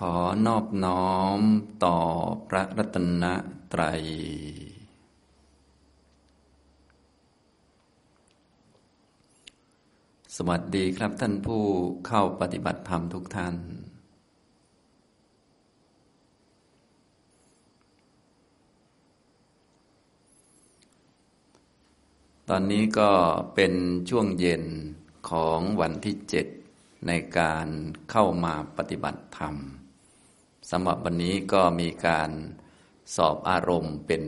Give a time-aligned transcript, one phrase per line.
[0.00, 0.16] ขอ
[0.46, 1.40] นอบน้อม
[1.84, 1.98] ต่อ
[2.48, 3.24] พระรัตน
[3.72, 4.02] ตรัย
[10.36, 11.62] สวัสดีครับท่านผู้
[12.06, 13.54] เข้าปฏิบัติธรรมทุกท่าน
[22.48, 23.10] ตอนนี้ก็
[23.54, 23.72] เป็น
[24.10, 24.64] ช่วงเย็น
[25.30, 26.46] ของวันที่เจ็ด
[27.06, 27.66] ในการ
[28.10, 29.56] เข้ามาปฏิบัติธรรม
[30.70, 32.30] สำหรับวันนี้ก็มีการ
[33.16, 34.22] สอบอารมณ์เป็น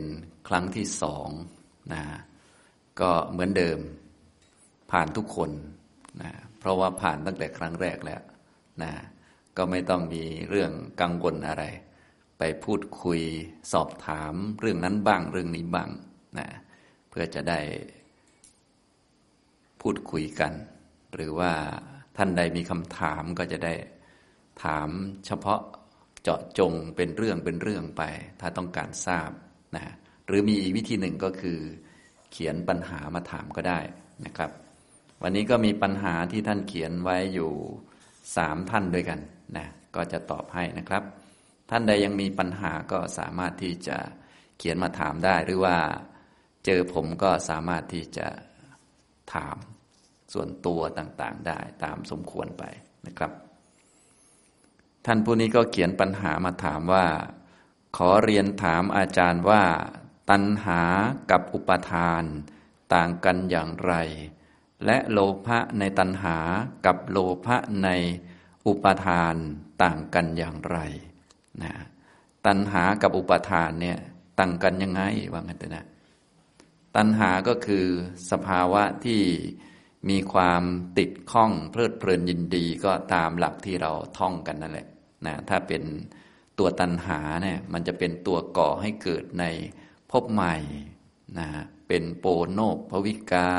[0.47, 1.29] ครั้งที่สอง
[1.93, 2.03] นะ
[3.01, 3.79] ก็เหมือนเดิม
[4.91, 5.51] ผ่านทุกคน
[6.21, 8.21] นะเพราะว่าผ่านตั้งแต่ครั้งแรกแล้ว
[8.83, 8.91] นะ
[9.57, 11.63] ก็ไม่ต้องมีเรื่องกังวลอะไร
[12.39, 13.21] ไปพูดคุย
[13.73, 15.89] สอบถามเรื่องนั้นบ้างเรื่องนี้บ้าง
[16.37, 16.47] นะ
[17.09, 17.59] เพื่อจะได้
[19.81, 20.53] พูดคุยกัน
[21.15, 21.51] หรือว่า
[22.17, 23.73] ท่านใดมีคำถามก็จะได้
[24.63, 24.89] ถาม
[25.25, 25.61] เฉพาะ
[26.23, 28.03] เจาะจงเป็นเรื่องเป็นเรื่องไป
[28.39, 29.31] ถ้าต้องการทราบ
[29.75, 29.93] นะ
[30.27, 31.59] หรือมีอีกวิธีหนึ่งก็คือ
[32.31, 33.79] เขียนปัญหามาถามก็ได้
[34.25, 34.51] นะครับ
[35.23, 37.51] วันนี้ก็มีปัญหาที่ท่านเขียนไว้อยู่
[38.35, 39.19] สามท่านด้วยกัน
[39.57, 41.03] นะก็จะตอบให้นะครับ
[41.69, 43.97] ท่านใดยังมีปัญหาก็สามารถที่จะ
[44.57, 45.77] เขียนมาถามได้หรือว่า
[46.65, 48.27] เจอผมก็สามารถที่จะ
[49.33, 49.57] ถาม
[50.33, 52.63] ส่วนตัวต่างๆได้ตามสมควรไป
[53.07, 53.31] นะครับ
[55.05, 57.05] ท่านผู้นี้ก็เขียนปัญหามาถามว่า
[57.97, 59.63] ขอเรียนถามอาจารย์ว่า
[60.29, 60.81] ตัณหา
[61.31, 62.23] กับอุปทาน
[62.93, 63.93] ต่างกันอย่างไร
[64.85, 66.37] และโลภะในตัณหา
[66.85, 67.89] กับโลภะใน
[68.67, 69.35] อุปทาน
[69.83, 70.77] ต่างกันอย่างไร
[71.63, 71.73] นะ
[72.45, 73.97] ตัณหากับอุปทานเนี่ย
[74.39, 75.01] ต่างกันยังไง
[75.31, 75.85] ว่างั้นเถอะนะ
[76.95, 77.85] ตัณหาก็คือ
[78.31, 79.21] สภาวะที่
[80.09, 80.63] มีความ
[80.97, 84.87] ติดข้องเพลิดเพลินยินดีก็ตามหลักที่เราท่องกันนั่นแหละ
[85.25, 85.83] นะถ้าเป็น
[86.59, 89.45] ตัวตัณหาเนี่ยมันจะเป็นตัวก่อให้เกิดใน
[90.11, 90.55] ภพใหม่
[91.39, 91.47] นะ
[91.87, 92.59] เป็นโปโน
[92.91, 93.51] ภวิกา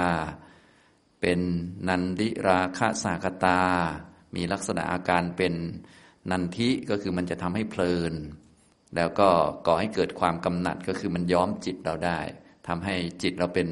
[1.21, 1.41] เป็น
[1.89, 3.63] นันดิราคะสากตา
[4.35, 5.55] มีลักษณะอาการเป็น
[6.31, 8.15] นันทิก็คือมันจะทำให้เพลิน
[8.97, 9.29] แล้วก็
[9.67, 12.19] ก่อให้เกิดความกำหนัดก็คือมันย้อมจิตเราได้
[12.67, 13.69] ทำให้จิตเราเป็น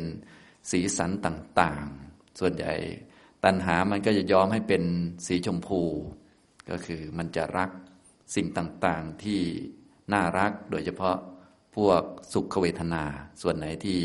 [0.71, 1.87] สีสันต่าง
[2.39, 2.75] ส่วนใหญ่
[3.45, 4.83] ตัณหามันก็จะยอมให้เป็น
[5.27, 5.81] สีชมพู
[6.71, 7.71] ก็คือมันจะรัก
[8.35, 9.41] สิ่งต่างๆที่
[10.13, 11.17] น่ารักโดยเฉพาะ
[11.77, 13.05] พวกสุขเวทนา
[13.43, 14.01] ส่วนไหนที่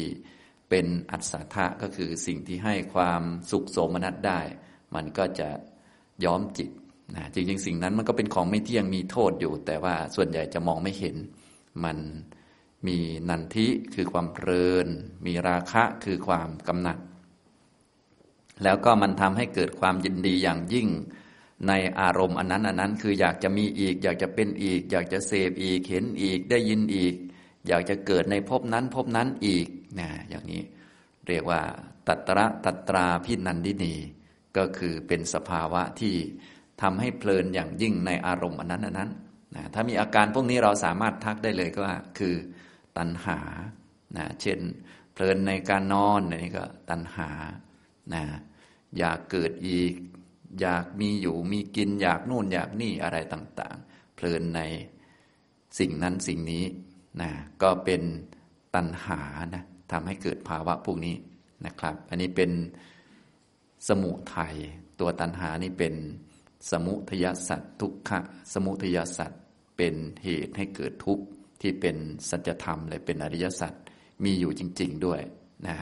[0.70, 3.22] เป็นอัศทะก็คือสิ่งที่ให้ความ
[3.52, 4.40] สุขโสมนัสได้
[4.96, 5.50] มันก็จะ
[6.26, 6.70] ย้อมจิต
[7.16, 11.16] นะจริง ๆ สิ่งนั้นมันก็เป็นของไม่เที่ยงมีโทษอยู่ แต่ว่าส่วนใหญ่จะมองไม่เห็น
[11.84, 11.98] มัน
[12.88, 12.98] มี
[13.30, 14.88] นันทิคือความเพลิน
[15.26, 16.98] มีราคะคือความกำหนัด
[18.64, 20.88] แล้วก็มันทำให้เกิดความยินดีอย่างยิ่ง
[21.68, 27.14] ในอารมณ์อันนั้นอันนั้นคืออยากจะมีอีก อยากจะเป็นอีก อยากจะเสพอีกเห็นอีกได้ยินอีก
[27.68, 29.68] อยากจะเกิดในภพนั้นภพนั้นอีก
[30.00, 30.62] นะอย่างนี้
[31.28, 31.62] เรียกว่า
[32.08, 33.96] ตัตระตัตราพินันดินี
[34.58, 36.16] ก็คือเป็นสภาวะที่
[36.82, 39.12] ทำให้เพลินอย่างยิ่งในอารมณ์อันนั้นอันนั้น
[39.56, 42.36] นะถ้ามีอาการพวกนี้เราสามารถทักได้เลยก็ว่าคือ
[42.98, 43.40] ตัณหา
[44.18, 44.60] นะเช่น
[45.14, 47.30] เพลินในการนอนนี่ก็ตัณหา
[48.14, 48.24] นะ
[48.98, 49.94] อยากเกิดอีก
[50.62, 54.62] อยากมีอยู่มีกินอยากนู่นอยากนี่อะไรต่างๆ เพลินใน
[55.80, 56.66] สิ่งนั้นสิ่งนี้
[57.22, 57.30] นะ
[57.62, 58.02] ก็เป็น
[58.76, 59.22] ตัณหา
[59.54, 61.16] นะทำให้เกิดภาวะพวกนี้
[61.66, 62.52] นะครับ อันนี้เป็น
[63.88, 64.56] สมุทัย
[65.00, 65.96] ตัวตัณหานี่เป็น
[66.72, 68.20] สมุทยสัตว์ทุกขะ
[68.54, 69.42] สมุทยสัตว์
[69.78, 71.26] เป็นเหตุให้เกิดทุกข์
[71.62, 71.98] ที่เป็น
[72.30, 73.74] สัจธรรมเลยเป็นอริยสัจ
[74.24, 75.22] มีอยู่จริง ๆ ด้วย
[75.68, 75.78] นะ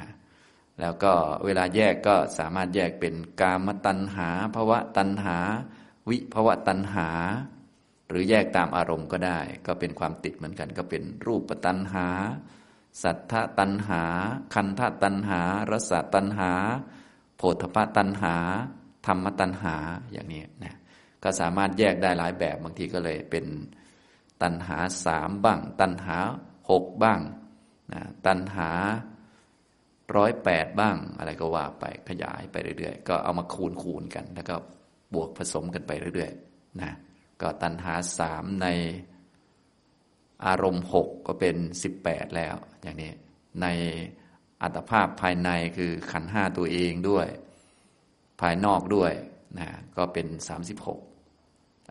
[0.79, 1.13] แล้วก็
[1.45, 5.37] เวลาแยกก็สามารถแยกเป็นกามตัณหาภวะตัณหา
[6.09, 7.07] วิภวะตัณหา
[8.09, 12.07] หรือแยกตามอารมณ์ก็ได้ ก็เป็นความติดเหมือนกัน ก็เป็นรูปตัณหา
[13.03, 14.03] สัทธตัณหา
[14.53, 16.51] คันธตัณหารสตัณหา
[17.37, 18.35] โพธพตัณหา
[19.05, 19.75] ธรรมตัณหา
[20.11, 20.75] อย่างนี้นะ
[21.23, 23.45] ก็สามารถแยกได้หลายแบบบางทีก็เลยเป็น
[24.41, 26.17] ตัณหาสามบ้าง ตัณหา
[26.69, 27.19] หกบ้าง
[27.93, 28.69] นะตัณหา
[30.17, 34.55] ร้อยแปดบ้างอะไรก็ว่าไปขยายไปเรื่อยๆ ก็เอามาคูณคูณกัน แล้วก็
[35.13, 36.91] บวกผสมกันไปเรื่อยๆนะ
[37.41, 38.67] ก็ตัณหาสามใน
[40.45, 43.11] อารมณ์หกก็เป็นสิบแปดแล้ว อย่างนี้
[43.61, 43.67] ใน
[44.61, 47.27] อัตภาพภายในคือขันห้าตัวเองด้วย
[48.41, 49.13] ภายนอกด้วย
[49.59, 50.99] นะก็เป็นสามสิบหก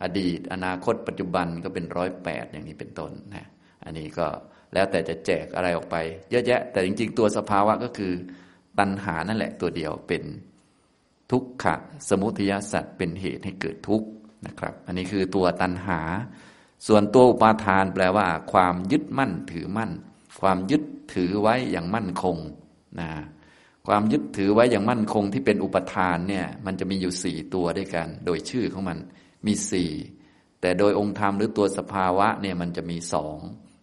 [0.02, 3.46] อดีต อนาคตปัจจุบันก็เป็นร้อยแปดอย่างนี้เป็นต้นนะ
[3.84, 4.26] อันนี้ก็
[4.74, 5.96] แล้วแต่จะแจกอะไรออกไป
[6.30, 8.12] เยอะแยะ แต่จริง ๆ ตัวสภาวะก็คือ
[8.78, 10.22] ตัณหานั่นแหละตัวเดียวเป็น
[11.30, 11.74] ทุกขะ
[12.08, 14.08] สมุทยสัตว์เป็นเหตุให้เกิดทุกข์
[14.46, 16.00] นะครับ อันนี้คือตัวตัณหา
[16.86, 19.90] ส่วนตัวอุปาทานแปลว่า ความยึดมั่นถือมั่น
[20.40, 20.82] ความยึด
[21.14, 22.36] ถือไว้อย่างมั่นคง
[23.00, 23.10] นะ
[23.86, 28.98] ความยึดถือไว้อย่างมั่นคงที่เป็นอุปทานเนี่ยมันจะมีอยู่สี่ตัวด้วยกัน โดยชื่อของมัน
[29.46, 29.90] มีสี่
[30.60, 33.38] แต่โดยองค์ธรรมหรือตัวสภาวะเนี่ยมันจะมีสอง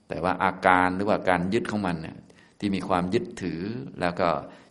[0.08, 2.18] แต่ว่าอาการหรือว่าการยึดของมันเนี่ย
[2.60, 3.62] ที่มีความยึดถือ
[4.02, 4.30] แล้วก็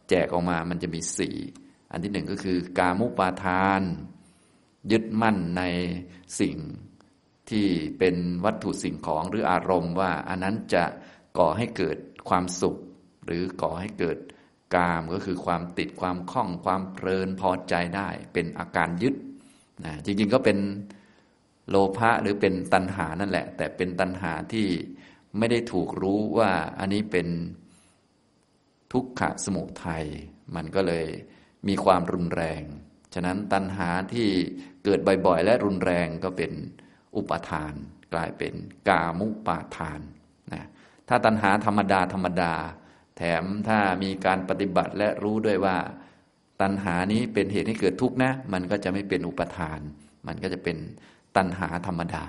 [0.09, 1.37] แจกออกมามันจะมีสี่
[1.91, 3.83] อันที่หนึ่งก็คือกามุปาทาน
[4.93, 5.63] ยึดมั่นใน
[6.41, 6.57] สิ่ง
[7.51, 7.67] ที่
[7.99, 10.85] เป็นวัตถุสิ่งของหรืออารมณ์ว่า อันนั้นจะ
[11.39, 11.97] ก่อให้เกิด
[12.29, 12.77] ความสุข
[13.27, 14.19] หรือก่อให้เกิด
[14.75, 19.15] กามก็คือความติดความคล่องความเพลินพอใจได้ เป็นอาการยึด
[19.85, 20.59] นะจริงๆก็เป็น
[21.69, 24.67] โลภะหรือเป็นตัณหานั่นแหละ แต่เป็นตัณหาที่
[25.39, 27.29] ไม่ได้ถูกรู้ว่าอันนี้เป็น
[28.93, 30.05] ทุกขะสมุทัย
[30.57, 31.07] มันก็เลย
[31.69, 32.63] มีความรุนแรง
[33.15, 34.29] ฉะนั้นตัณหาที่
[34.85, 36.53] เกิดบ่อยๆ และรุนแรงก็เป็น
[37.17, 37.75] อุปทาน
[38.15, 38.55] กลายเป็น
[38.89, 40.01] กามุปาทาน
[40.53, 40.65] นะ
[41.09, 42.53] ถ้าตัณหาธรรมดาธรรมดา
[43.17, 45.77] แถมถ้ามีการปฏิบัติและรู้ด้วยว่า
[46.61, 49.81] ตัณหานี้เป็นเหตุให้เกิดทุกข์นะ มันก็จะไม่เป็นอุปทาน
[50.27, 50.77] มันก็จะเป็น
[51.37, 52.25] ตัณหาธรรมดา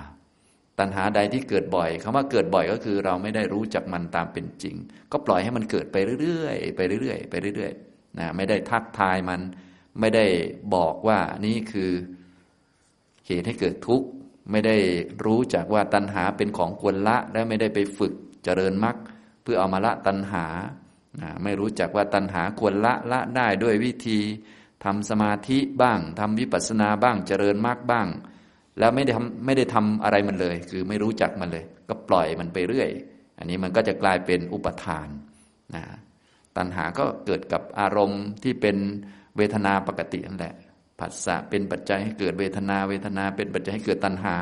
[0.80, 4.76] ตัณหาใดที่เกิดบ่อยคำว่าเกิดบ่อยก็คือ เราไม่ได้รู้จักมันตามเป็นจริง
[5.12, 9.42] ก็ปล่อยให้มันเกิดไปเรื่อยๆไปเรื่อยๆไปเรื่อยๆนะไม่ได้ทักทายมัน
[10.00, 10.26] ไม่ได้
[10.76, 11.92] บอกว่านี่คือ
[13.28, 14.08] เหตุให้เกิดทุกข์
[14.52, 14.76] ไม่ได้
[15.26, 18.14] รู้จักว่าตัณหาเป็นของควรละและไม่ได้ไปฝึก
[18.44, 18.96] เจริญมรรค
[19.44, 20.46] เพื่อเอามาละตัณหา
[21.44, 24.20] ไม่รู้จักว่าตัณหาควรละละได้ด้วยวิธี
[24.84, 28.08] ทำสมาธิบ้างทำวิปัสสนาบ้างเจริญมรรคบ้าง
[28.80, 32.90] แล้วไม่ได้ทำไม่ได้ทำอะไรมันเลย คือไม่รู้จักมันเลย ก็ปล่อยมันไปเรื่อย
[33.38, 35.08] อันนี้มันก็จะกลายเป็นอุปทาน
[35.76, 35.84] นะ
[36.58, 38.78] ตัณหาก็เกิดกับอารมณ์ที่เป็น
[39.38, 40.56] เวทนาปกตินั่นแหละ
[41.00, 44.38] ผัสสะเป็นปัจจัยให้เกิดเวทนา เวทนาเป็นปัจจัยให้เกิดตัณหา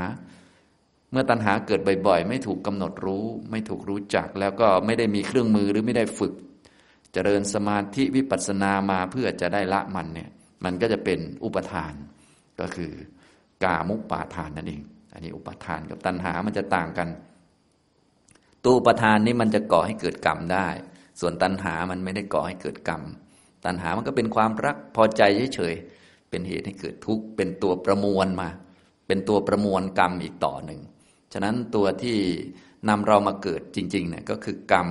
[1.12, 6.34] เมื่อตัณหาเกิดบ่อยๆ ไม่ถูกกำหนดรู้ ไม่ถูกรู้จัก แล้วก็ไม่ได้มีเครื่องมือหรือไม่ได้ฝึก
[7.14, 10.30] เจริญสมาธิวิปัสสนามาเพื่อจะได้ละมันเนี่ย
[10.64, 11.94] มันก็จะเป็นอุปทาน
[12.60, 12.92] ก็คือ
[13.64, 14.82] กามุปาทานนั่นเอง
[15.14, 17.10] อันนี้อุปทานกับตัณหามันจะต่างกัน
[18.64, 20.68] ตัวอุปทานนี่มันจะก่อให้เกิดกรรมได้
[21.20, 23.02] ส่วนตัณหามันไม่ได้ก่อให้เกิดกรรม
[23.66, 25.22] ตัณหามันก็เป็นความรักพอใจ
[25.56, 28.50] เฉยๆ เป็นเหตุให้เกิดทุกข์ เป็นตัวประมวลมา
[29.08, 30.82] เป็นตัวประมวลกรรมอีกต่อหนึ่ง
[31.34, 32.18] ฉะนั้นตัวที่
[32.90, 34.90] นำเรามาเกิดจริงๆเนี่ยก็คือกรรม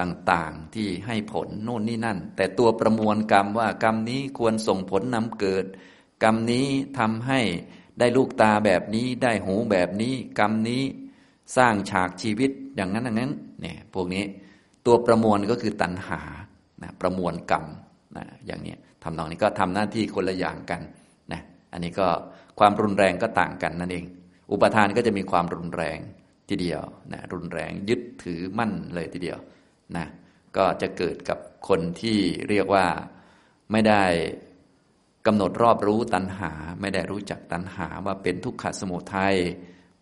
[0.00, 5.64] ต่างๆที่ให้ผลโน่นนี่นั่น แต่ตัวประมวลกรรมว่ากรรมนี้ควรส่งผลนำเกิด
[6.22, 6.66] กรรมนี้
[6.98, 7.40] ทำให้
[7.98, 10.82] ได้ลูกตาแบบนี้ได้หูแบบนี้ กรรมนี้
[11.56, 14.24] สร้างฉากชีวิตอย่างนั้นอย่างนั้นเนี่ยพวกนี้
[14.86, 16.20] ตัวประมวลก็คือตัณหา
[16.82, 17.64] นะประมวลกรรม
[18.16, 18.74] นะอย่างนี้
[19.04, 20.80] ทำนองนี้ก็ทำหน้าที่คนละอย่างกัน
[21.32, 21.40] นะ
[21.72, 22.06] อันนี้ก็
[22.58, 24.04] ความรุนแรงก็ต่างกันนั่นเอง
[24.52, 25.98] อุปทานก็จะมีความรุนแรง
[26.48, 26.82] ทีเดียว
[27.12, 29.38] นะรุนแรงยึดถือมั่นเลยทีเดียว
[29.96, 30.06] นะ
[30.56, 31.38] ก็จะเกิดกับ
[31.68, 32.86] คนที่เรียกว่า
[33.72, 34.02] ไม่ได้
[35.26, 39.36] กำหนดรอบรู้ตัณหา ไม่ได้รู้จักตัณหาว่าเป็นทุกขสมุทัย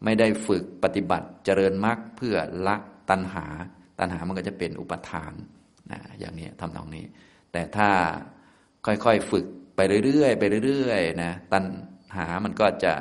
[0.05, 2.37] ไม่ได้ฝึกปฏิบัติเจริญมรรคเพื่อ
[2.67, 2.77] ละ
[3.11, 3.47] ตัณหา
[3.99, 5.33] ตัณหามันก็จะเป็นอุปทาน
[5.91, 7.05] นะอย่างนี้ทำตรงนี้
[7.53, 7.89] แต่ถ้า
[8.87, 9.47] ค่อยๆฝึก
[9.77, 11.65] ไปเรื่อยๆไปเรื่อยๆนะตัณ
[12.17, 12.95] หามันก็จะ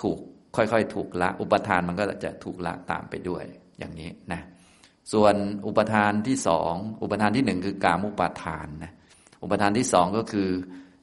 [0.00, 0.18] ถูก
[0.56, 3.44] ค่อยๆ ถูกละ อุปทานมันก็จะถูกละตามไปด้วย
[3.78, 4.40] อย่างนี้นะ
[5.12, 5.34] ส่วน
[5.66, 8.92] อุปทานที่สองอุปทานที่หนึ่งคือกามุปาทานนะ
[9.42, 10.48] อุปทานที่สองก็คือ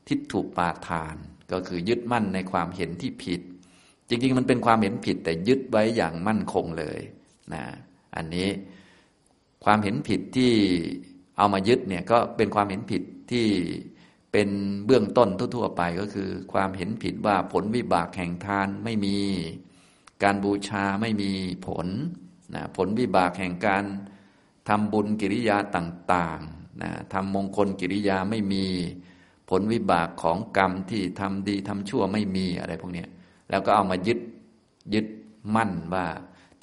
[0.08, 1.16] ทิฏฐุปาทาน
[1.52, 3.42] ก็คือยึดมั่นในความเห็นที่ผิด
[4.08, 7.00] จริงๆ มันเป็นความเห็นผิดแต่ยึดไว้อย่างมั่นคงเลย
[7.54, 7.64] นะ
[8.16, 8.50] อันนี้
[9.64, 10.54] ความเห็นผิดที่
[11.38, 13.48] เอามายึดเนี่ยก็เป็นความเห็นผิดที่
[14.32, 14.50] เป็น
[14.86, 19.18] เบื้องต้นทั่วๆไปก็คือ ความเห็นผิดว่าผลวิบากแห่งทานไม่มี
[20.24, 21.32] การบูชาไม่มี
[21.68, 21.88] ผล
[22.56, 23.84] นะผลวิบากแห่งการ
[24.70, 28.66] ทำบุญกิริยาต่างๆนะทำมงคลกิริยาไม่มี
[29.50, 33.06] ผลวิบากของกรรมที่ทำดีทำชั่วไม่มีอะไรพวกนี้
[33.50, 34.20] แล้วก็เอามายึด
[34.94, 35.06] ยึด
[35.56, 36.06] มั่นว่า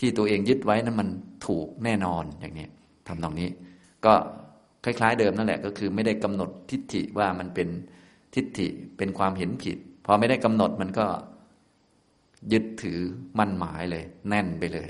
[0.00, 1.08] ที่ตัวเองยึดไว้นั้นมัน
[1.46, 2.68] ถูกแน่นอนอย่างนี้
[3.08, 3.48] ทำตรงนี้
[4.04, 4.12] ก็
[4.84, 7.68] คล้าย ๆ เดิมนั่นแหละก็คือไม่ได้กำหนดทิฏฐิว่ามันเป็น
[8.34, 9.76] ทิฏฐิเป็นความเห็นผิด
[10.06, 11.06] พอไม่ได้กำหนดมันก็
[12.52, 12.98] ยึดถือ
[13.38, 14.88] มั่นหมายเลย แน่นไปเลย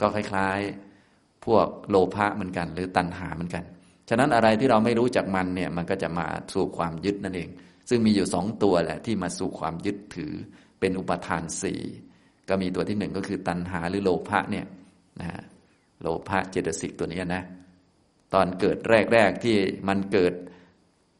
[0.00, 0.58] ก็คล้าย
[1.02, 3.64] ๆ พวกโลภะเหมือนกัน หรือตัณหาเหมือนกัน
[4.08, 7.48] ฉะนั้นอะไรที่เราไม่รู้จักมันเนี่ยมันก็จะมาสู่ความยึดนั่นเอง
[7.88, 10.32] ซึ่งมีอยู่สองตัวแหละที่มาสู่ความยึดถือ
[10.80, 11.80] เป็นอุปทานสี่
[12.48, 14.66] ก็มีตัวที่หนึ่งก็คือตัณหาหรือโลภะเนี่ย
[15.20, 15.30] นะ
[16.00, 17.42] โลภะเจตสิกตัวนี้นะ
[18.34, 18.78] ตอนเกิด
[19.12, 19.56] แรกๆที่
[19.88, 20.34] มันเกิด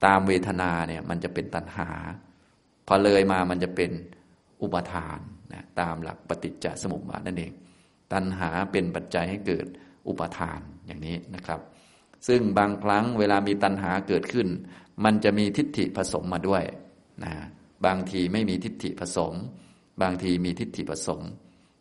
[0.05, 1.88] ตามเวทนาเนี่ยมันจะเป็นตัณหา
[2.87, 3.91] พอเลยมามันจะเป็น
[4.62, 5.19] อุปทาน
[5.53, 7.53] นะตามหลักปฏิจจสมุปบาทนั่นเอง
[8.12, 9.67] ตัณหาเป็นปัจจัยให้เกิด
[10.09, 11.61] อุปทานอย่างนี้นะครับ
[12.26, 14.49] ซึ่งบางครั้งเวลามีตัณหาเกิดขึ้น
[15.04, 16.64] มันจะมีทิฏฐิผสมมาด้วย
[17.25, 17.33] นะ
[17.87, 19.35] บางทีไม่มีทิฏฐิผสม
[20.02, 21.21] บางทีมีทิฏฐิผสม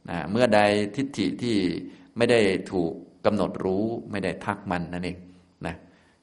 [0.10, 0.60] นะเมื่อใด
[0.96, 1.58] ทิฏฐิที่
[2.18, 2.40] ไม่ได้
[2.72, 2.92] ถูก
[3.26, 5.18] กำหนดรู้ไม่ได้ทักมันนั่นเอง
[5.66, 5.76] นะ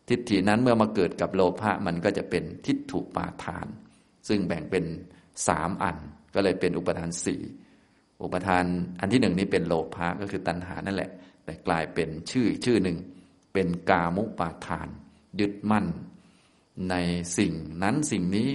[0.09, 3.67] ทิฏฐินั้นเมื่อมาเกิดกับโลภะมันก็จะเป็นทิฏฐุปาทาน
[4.29, 4.85] ซึ่งแบ่งเป็น
[5.49, 5.97] สามอัน
[6.35, 7.41] ก็เลยเป็นอุปทานสี่
[8.23, 8.65] อุปทาน
[9.01, 11.11] อันที่หนึ่งนี้เป็นโลภะก็คือตัณหานั่นแหละ
[11.45, 12.97] แต่กลายเป็นชื่อชื่อหนึ่ง
[13.53, 14.89] เป็นกามุปาทาน
[15.41, 15.87] ยึดมั่น
[16.91, 16.95] ใน
[17.39, 17.53] สิ่ง
[17.83, 18.49] นั้นสิ่งนี้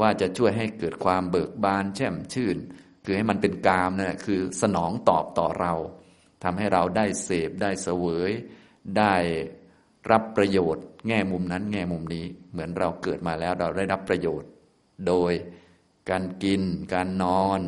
[0.00, 2.56] ว่าจะช่วยให้เกิดความเบิกบานแช่มชื่น
[3.04, 5.74] คือให้มันเป็นกามนะ่ะคือสนองตอบต่อเรา
[6.44, 8.30] ทำให้เราได้เสพได้เสวย
[8.98, 9.14] ได้
[10.10, 14.50] รับประโยชน์ แง่มุมนั้นแง่มุมนี้ เหมือนเราเกิดมาแล้วเราได้รับประโยชน์
[15.06, 15.32] โดย
[16.10, 16.62] การกิน
[16.94, 17.60] การนอน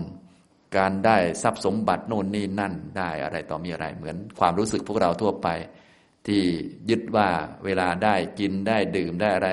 [0.77, 5.49] การได้ทรัพย์สมบัติโน่นนี่นั่นได้อะไรต่อมีอะไรเหมือนความรู้สึกพวกเราทั่วไป
[6.29, 6.43] ที่
[6.91, 7.29] ยึดว่า
[7.65, 9.51] เวลาได้กินได้ดื่มได้อะไร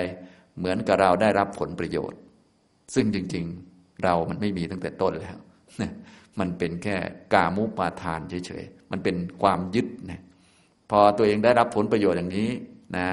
[0.57, 2.19] เหมือนกับเราได้รับผลประโยชน์
[2.93, 5.37] ซึ่งจริงๆเรามันไม่มีตั้งแต่ต้นแล้ว
[6.39, 6.95] มันเป็นแค่
[7.33, 10.21] กามุปาทานเฉยๆมันเป็นความยึดนะ
[10.91, 12.49] พอตัวเองได้รับผลประโยชน์อย่างนี้
[12.97, 13.07] นะ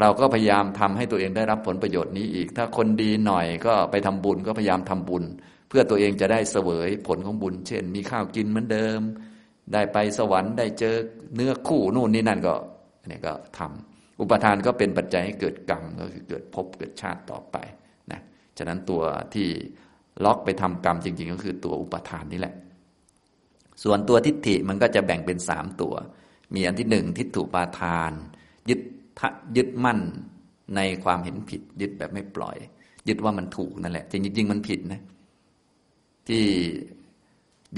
[0.00, 5.24] เราก็พยายามทำให้ตัวเองได้รับผลประโยชน์นี้อีก ถ้าคนดีหน่อยก็ไปทำบุญก็พยายามทำบุญ
[5.68, 9.00] เพื่อตัวเองจะได้เสวยผลของบุญ เช่น มีข้าวกินเหมือนเดิม
[9.72, 10.94] ได้ไปสวรรค์ได้เจอ
[11.34, 12.54] เนื้อคู่นู่นนี่นั่นก็
[13.08, 17.56] เนี่ยก็ทำอุปทานก็เป็นปัจจัยให้เกิดกรรมก็คือเกิดภพเกิดชาติต่อไป
[18.12, 18.20] นะ
[18.58, 19.02] ฉะนั้นตัว
[19.34, 19.48] ที่
[20.24, 22.54] ล็อกไปทำกรรมจริง ๆ ก็คือตัวอุปทานนี่แหละ
[23.84, 25.94] ส่วนตัวทิฏฐิมันก็จะแบ่งเป็นสามตัว
[26.54, 28.12] มีอันที่หนึ่งทิฏฐุปาทาน
[28.68, 28.80] ยึด
[29.56, 29.98] ยึดมั่น
[30.76, 32.56] ในความเห็นผิด ยึดแบบไม่ปล่อย
[33.08, 35.00] ยึดว่ามันถูกนั่นแหละ จริงๆมันผิดนะ
[36.28, 36.44] ที่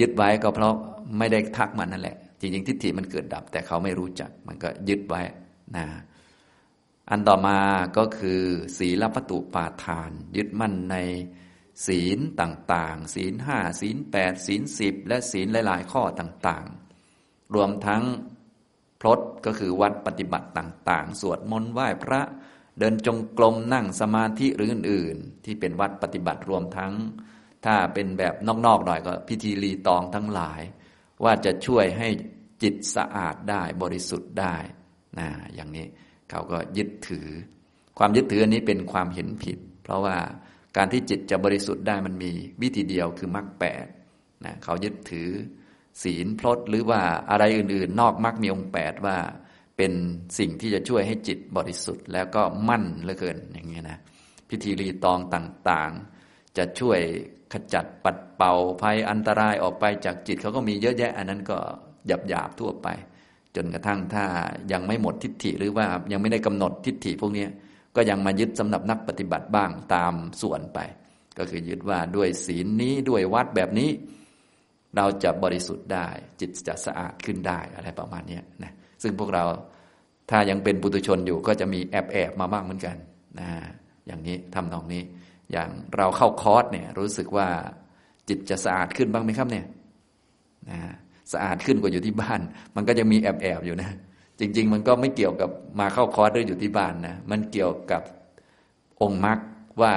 [0.00, 0.74] ยึดไว้ก็เพราะ
[1.18, 5.22] ไม่ได้ทักมันนั่นแหละ จริง ๆ ทิฏฐิมันเกิดดับ แต่เขาไม่รู้จัก มันก็ยึดไว้
[5.76, 5.86] นะ
[7.10, 7.58] อันต่อมา
[7.96, 8.42] ก็คือ
[8.78, 10.96] ศีลปตุปาทาน ยึดมั่นใน
[11.86, 18.02] ศีลต่างๆ ศีลห้าศีลแปดศีลสิบและศีลหลายๆ ข้อต่างๆ รวมทั้ง
[19.00, 22.20] พลดก็คือวัดปฏิบัติต่าง ๆ สวดมนต์ไหว้พระ
[22.78, 26.92] เดินจงกรมนั่งสมาธิหรืออื่น ๆ ที่เป็นวัดปฏิบัติรวมทั้ง
[27.64, 28.34] ถ้าเป็นแบบ
[28.66, 30.60] นอกๆหน่อยก็พิธีรีตองทั้งหลาย
[31.24, 32.08] ว่าจะช่วยให้
[32.62, 34.56] จิตสะอาดได้บริสุทธิ์ได้
[35.18, 35.86] นะอย่างนี้
[36.30, 37.28] เขาก็ยึดถือ
[37.98, 40.18] ความยึดถืออันนี้เป็นความเห็นผิด เพราะว่า
[40.76, 42.30] การที่จิตจะบริสุทธิ์ได้มันมี
[42.62, 43.86] วิธีเดียวคือมรรคแปด
[44.44, 45.30] นะเขายึดถือ
[46.02, 47.00] ศีลพลดหรือว่า
[47.30, 49.16] อะไรอื่นๆ นอกมรรคมีองค์แปดว่า
[49.76, 49.92] เป็น
[50.38, 53.98] สิ่งที่จะช่วยให้จิตบริสุทธิ์ แล้วก็มั่นเหลือเกินอย่างเงี้นะ
[54.48, 57.00] พิธีรีตองต่างๆ จะช่วย
[57.52, 61.58] ขจัดปัดเป่าภัยอันตรายออกไปจากจิตเขาก็มีเยอะแยะ อันนั้นก็
[62.06, 62.88] หยาบหยาบทั่วไป
[63.56, 64.24] จนกระทั่งถ้า
[64.72, 67.46] ยังไม่หมดทิฏฐิหรือว่ายังไม่ได้กำหนดทิฏฐิพวกนี้
[67.96, 70.78] ก็ยังมายึดสำหรับนักปฏิบัติบ้างตามส่วนไป
[71.38, 73.90] ก็คือยึดว่าด้วยศีลนี้ด้วยวัดแบบนี้
[74.96, 76.08] เราจะบริสุทธิ์ได้
[76.40, 79.44] จิตจะสะอาดขึ้นได้อะไรประมาณนี้นะซึ่งพวกเรา
[80.30, 82.96] ถ้ายังเป็นปุถุชนอยู่ก็จะมีแอบแอบมาบ้างเหมือนกัน
[83.40, 83.48] นะ
[84.06, 85.02] อย่างนี้ทำนองนี้
[85.52, 87.48] อย่างเราเข้าคอร์สเนี่ยรู้สึกว่า
[88.28, 89.66] จิตจะสะอาดขึ้นบ้างไหมครับเนี่ย
[90.70, 90.78] นะ
[91.32, 92.40] สะอาดขึ้นกว่าอยู่ที่บ้าน
[92.76, 93.90] มันก็ยังมีแอบแอบอยู่นะ
[94.40, 98.02] จริง ๆ มันก็ไม่เกี่ยวกับมาเข้าคอร์สหรืออยู่ที่บ้านนะมันเกี่ยวกับ
[99.02, 99.38] องค์มรรค
[99.82, 99.92] ว่า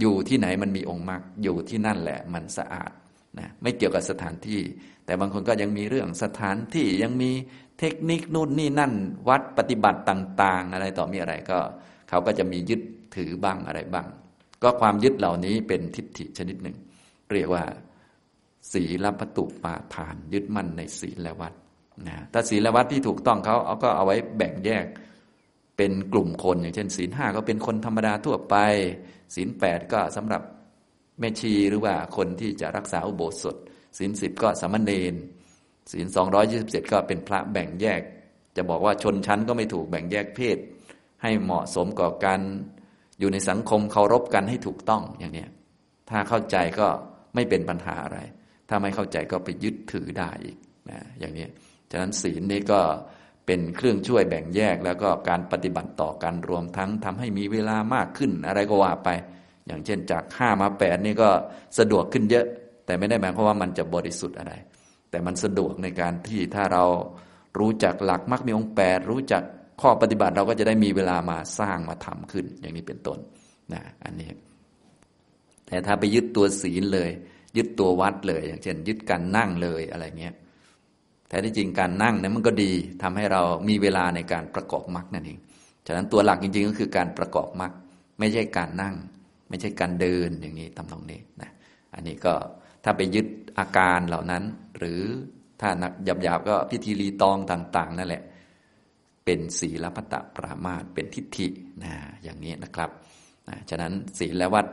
[0.00, 2.90] อยู่ที่ไหนมันมีองค์มรรคอยู่ที่นั่นแหละ มันสะอาด
[3.38, 4.60] นะไม่เกี่ยวกับสถานที่
[5.04, 7.30] แต่บางคนก็ยังมีเรื่องสถานที่ยังมี
[7.78, 8.92] เทคนิคนู่นนี่นั่น
[9.28, 11.58] วัดปฏิบัติต่าง ๆ อะไรต่อมีอะไรก็
[12.08, 12.80] เขาก็จะมียึด
[13.16, 14.06] ถือบ้างอะไรบ้าง
[14.66, 16.76] ก็ความยึดเหล่านี้เป็นทิฏฐิชนิดหนึ่ง
[17.32, 17.64] เรียกว่า
[18.72, 21.52] ศีลปตุปาทาน ยึดมั่นในศีลและวัด
[22.06, 24.86] นะถ้าศีลวัดที่ถูกต้องเขาเอาก็เอาไว้แบ่งแยก
[25.76, 28.56] เป็นกลุ่มคนอย่างเช่นศีลห้าก็เป็นคนธรรมดาทั่วไป
[29.34, 30.42] ศีลแปดก็สำหรับ
[31.20, 33.56] แม่ชีหรือว่าคนที่จะรักษาอุโบสถ
[33.98, 35.14] ศีลสิบก็สามเณร
[35.92, 38.00] ศีลสองร้อยยี่สิบเจ็ดก็เป็นพระแบ่งแยก
[38.56, 40.58] จะบอกว่าชนชั้นก็ไม่ถูกแบ่งแยกเพศ
[41.22, 42.40] ให้เหมาะสมกับการ
[43.20, 45.46] อยู่ในสังคมเคารพกันให้ถูกต้องอย่างนี้
[46.10, 46.86] ถ้าเข้าใจก็
[47.34, 48.18] ไม่เป็นปัญหาอะไร
[48.68, 50.56] ถ้าไม่เข้าใจก็ไปยึดถือได้อีก
[50.90, 51.46] นะอย่างนี้
[51.90, 52.80] ฉะนั้นศีลนี้ก็
[53.46, 59.08] เป็นเครื่องช่วยแบ่งแยก แล้วก็การปฏิบัติต่อกันรวมทั้งทำให้มีเวลามากขึ้นอะไรก็ว่าไป
[59.66, 61.30] อย่างเช่นจากห้ามาแปดนี่ก็
[61.78, 62.46] สะดวกขึ้นเยอะ
[62.86, 64.52] แต่ไม่ได้หมายความว่ามันจะบริสุทธิ์อะไร
[65.10, 66.84] แต่มันสะดวกในการที่ถ้าเรา
[67.58, 69.42] รู้จักหลักมักมีองค์แปดรู้จัก
[69.80, 73.18] ข้อปฏิบัติเราก็จะได้มีเวลามาสร้างมาทำขึ้น อย่างนี้เป็นต้น
[73.74, 74.28] นะอันนี้
[75.66, 77.10] แต่ถ้าไปยึดตัวศีลเลย
[77.56, 80.34] ยึดตัววัดเลย อย่างเช่น ยึดการนั่งเลยอะไรเงี้ย
[81.28, 85.38] แต่ที่จริงการนั่งเนี่ยมันก็ดีทำให้เรามีเวลาในการประกอบมรรคนั่นเอง
[85.86, 87.72] ฉะนั้นตัวหลักจริง ๆ ก็คือการประกอบมรรค
[88.18, 88.94] ไม่ใช่การนั่ง
[89.48, 91.50] ไม่ใช่การเดินอย่างนี้ทำตรงนี้นะ
[91.94, 92.34] อันนี้ก็
[92.84, 93.26] ถ้าไปยึด
[93.58, 94.42] อาการเหล่านั้น
[94.78, 95.02] หรือ
[95.60, 98.22] ถ้านักหยาบๆก็พิธีรีตองต่าง ๆ นั่นแหละ
[99.26, 101.46] เป็นศีลพัตตปรามาตเป็นทิฏฐิ
[101.84, 101.92] นะ
[102.22, 102.90] อย่างนี้นะครับ
[103.48, 104.66] นะฉะนั้นศีลและวัด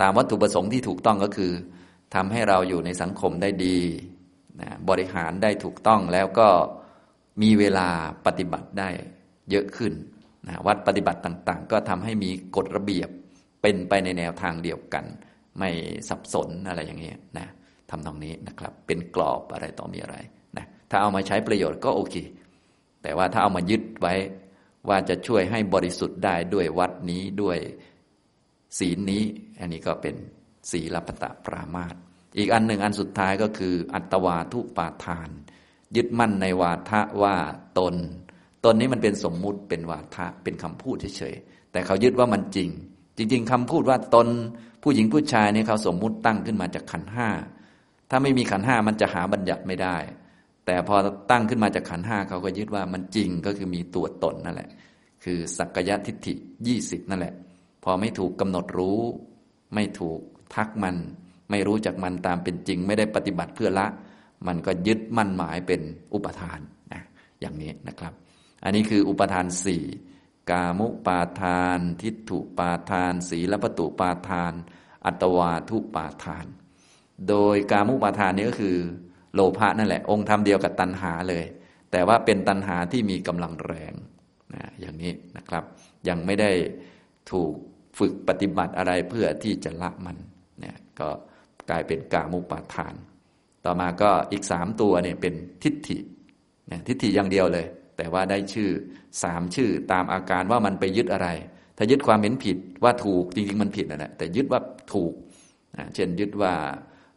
[0.00, 1.52] ตามวัตถุประสงค์ที่ถูกต้องก็คือ
[2.14, 3.78] ทำให้เราอยู่ในสังคมได้ดี
[4.60, 6.48] นะบริหารได้ถูกต้องแล้วก็
[7.42, 7.88] มีเวลา
[8.26, 8.90] ปฏิบัติได้
[9.50, 9.92] เยอะขึ้น
[10.46, 13.08] นะวัดปฏิบัติต่าง ๆ ก็ทำให้มีกฎระเบียบ
[13.62, 15.04] เป็นไปในแนวทางเดียวกัน
[15.58, 15.70] ไม่
[16.08, 17.46] สับสนอะไรอย่างนี้นะ
[17.90, 20.16] ทำตรงนี้นะครับ เป็นกรอบอะไรต่อมีอะไร
[20.56, 22.16] นะถ้าเอามาใช้ประโยชน์ก็โอเค
[23.06, 24.14] แต่ว่าถ้าเอามายึดไว้
[24.88, 27.58] ว่าจะช่วยให้บริสุทธิ์ได้ด้วยวัดนี้ด้วย
[28.78, 29.24] ศีลนี้
[29.60, 30.14] อันนี้ก็เป็น
[30.70, 31.94] ศีลปตะปรามาต
[32.38, 35.28] อีกอันหนึ่งอันสุดท้ายก็คือ อัตวาทุปาทาน
[35.96, 37.36] ยึดมั่นในวาทะว่า
[37.78, 37.94] ตน
[38.64, 42.68] ตนนี้มันเป็นสมมุติเป็นวาทะเป็นคำพูดเฉยๆแต่เขายึดว่ามันจริง
[43.16, 44.28] จริง ๆคำพูดว่าตน
[44.82, 47.28] ผู้หญิงผู้ชายนี่เขาสมมุติตั้งขึ้นมาจากขันห้า
[48.10, 49.96] ถ้าไม่มีขันห้ามันจะหาบัญญัติไม่ได้
[50.66, 50.96] แต่พอ
[51.30, 54.70] ตั้งขึ้นมาจากขันห้าเขาก็ยึดว่ามันจริงก็คือมีตัวตนนั่นแหละ
[55.24, 56.34] คือสักกายทิฏฐิ
[56.66, 57.34] ยี่สิบนั่นแหละ
[57.84, 59.00] พอไม่ถูกกำหนดรู้
[59.74, 60.20] ไม่ถูก
[60.54, 60.96] ทักมัน
[61.50, 63.86] ไม่รู้จักมันตามเป็นจริง ไม่ได้ปฏิบัติเพื่อละ
[64.46, 65.80] มันก็ยึดมั่นหมายเป็น
[66.14, 66.58] อุปทาน
[66.92, 67.02] นะ
[67.40, 68.12] อย่างนี้นะครับ
[68.64, 69.84] อันนี้คืออุปทานสี่
[70.50, 74.52] กามุปาทาน ทิฏฐุปาทานสีลปตุปาทาน
[75.04, 76.46] อัตวาทุปาทาน
[77.28, 78.78] โดยกามุปาทานนี้ก็คือ
[79.36, 81.44] โลภะนั่นแหละ องค์ธรรมเดียวกับตัณหาเลย
[81.92, 83.94] แต่ว่าเป็นตัณหาที่มีกำลังแรง
[84.54, 85.64] นะอย่างนี้นะครับ
[86.08, 86.50] ยังไม่ได้
[87.30, 87.52] ถูก
[87.98, 90.16] ฝึกปฏิบัติอะไรเพื่อที่จะละมัน
[90.60, 91.08] เนี่ยก็
[91.70, 92.94] กลายเป็นกามุปาทาน
[93.64, 95.98] ต่อมาก็อีกสามตัวเนี่ยเป็นทิฏฐิ
[96.68, 97.66] เนี่ยทิฏฐิอย่างเดียวเลย
[97.96, 98.70] แต่ว่าได้ชื่อ
[99.22, 101.28] สามชื่อตามอาการว่ามันไปยึดอะไร
[101.76, 104.60] ถ้ายึดความเห็นผิดว่าถูกจริงๆมันผิดนะแหละแต่ยึดว่า
[104.92, 105.12] ถูก
[105.94, 106.52] เช่นยึดว่า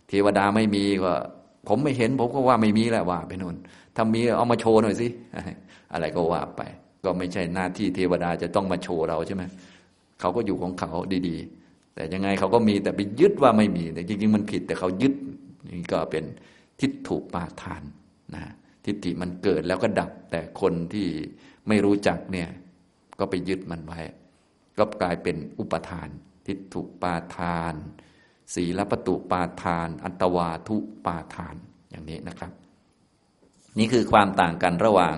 [0.07, 1.13] เทวดาไม่มีก็
[1.67, 3.55] ผมไม่เห็น ผมก็ว่าไม่มีแหละว่าไปนู่น
[3.95, 5.07] ถ้ามีเอามาโชว์หน่อยสิ
[5.93, 6.61] อะไรก็ว่าไป
[7.03, 9.43] ก็ไม่ใช่หน้าที่เทวดาจะต้องมาโชว์เราใช่ไหม
[10.19, 10.91] เขาก็อยู่ของเขา
[11.27, 15.13] ดีๆ แต่ยังไงเขาก็มีแต่ไปยึดว่าไม่มี แต่จริงๆมันผิดแต่เขายึด
[15.67, 16.23] นี่ก็เป็น
[16.79, 17.83] ทิฏฐุปาทาน
[18.35, 18.43] นะ
[18.85, 21.07] ทิฏฐิมันเกิดแล้วก็ดับ แต่คนที่
[21.67, 22.49] ไม่รู้จักเนี่ย
[23.19, 23.99] ก็ไปยึดมันไว้
[24.77, 26.09] ก็กลายเป็นอุปทาน
[26.47, 27.75] ทิฏฐุปาทาน
[28.53, 31.55] ศีลปตุปาทาน อัตวาทุปาทาน
[31.89, 32.51] อย่างนี้นะครับ
[33.77, 35.15] นี่คือความต่างกันระหว่าง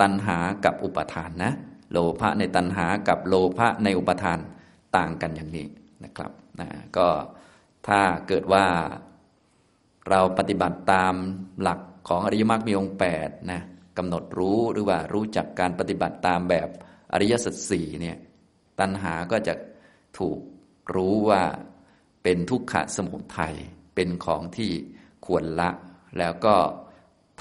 [0.00, 1.52] ตัณหากับอุปทานนะ
[1.92, 4.38] โลภะในตัณหากับโลภะในอุปทาน
[4.96, 5.66] ต่างกันอย่างนี้
[6.04, 7.08] นะครับนะก็
[7.88, 8.66] ถ้าเกิดว่า
[10.08, 11.14] เราปฏิบัติตาม
[11.60, 13.60] หลักของอริยมรรคมีองค์แปดนะ
[13.98, 16.68] กำหนดรู้หรือว่ารู้จักการปฏิบัติตามแบบ
[17.12, 18.16] อริยสัจสี่เนี่ย
[18.80, 19.54] ตัณหาก็จะ
[20.18, 20.38] ถูก
[20.94, 21.42] รู้ว่า
[22.22, 23.54] เป็นทุกขะสมุทัย
[23.94, 24.72] เป็นของที่
[25.26, 25.70] ควรละ
[26.18, 26.56] แล้วก็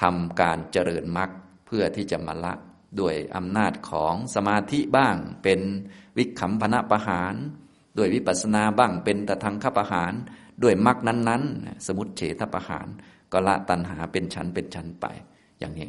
[0.01, 1.29] ทำการเจริญมรรค
[1.65, 2.53] เพื่อที่จะมาละ
[2.99, 5.61] ด้วยอำนาจของสมาธิบ้าง เป็น
[6.17, 7.33] วิขำพนะประหาร
[7.97, 10.13] ด้วยวิปัสสนาบ้างเป็นตะทังขประหาร
[10.63, 12.87] ด้วยมรรคนั้น ๆ สมุติเฉทประหาร
[13.31, 15.05] ก็ละตัณหาเป็นชั้นเป็นชั้นไป
[15.59, 15.87] อย่างนี้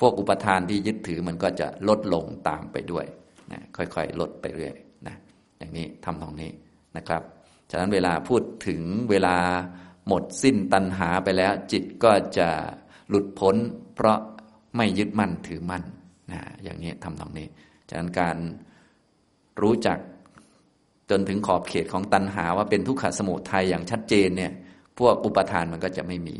[0.00, 3.06] พวกอุปทานที่ยึดถือมันก็จะลดลงตามไปด้วย
[3.52, 4.74] นะค่อยๆ ลดไปเรื่อย
[5.06, 5.16] นะ
[5.58, 6.50] อย่างนี้ทำตรงนี้
[6.96, 7.22] นะครับ
[7.70, 9.36] ฉะนั้นเวลาพูดถึงเวลา
[10.06, 12.48] หมดสิ้นตัณหาไปแล้ว จิตก็จะ
[13.08, 13.56] หลุดพ้น
[13.94, 14.18] เพราะ
[14.76, 15.84] ไม่ยึดมั่นถือมั่น
[16.32, 17.46] นะอย่างนี้ทำตรงนี้
[17.88, 18.36] ฉะนั้นการ
[19.62, 19.98] รู้จัก
[21.10, 24.52] จนถึงขอบเขตของตัณหาว่าเป็นทุกขสมุทัยอย่างชัดเจนเนี่ย
[24.98, 26.36] พวกอุปทานมันก็จะไม่มี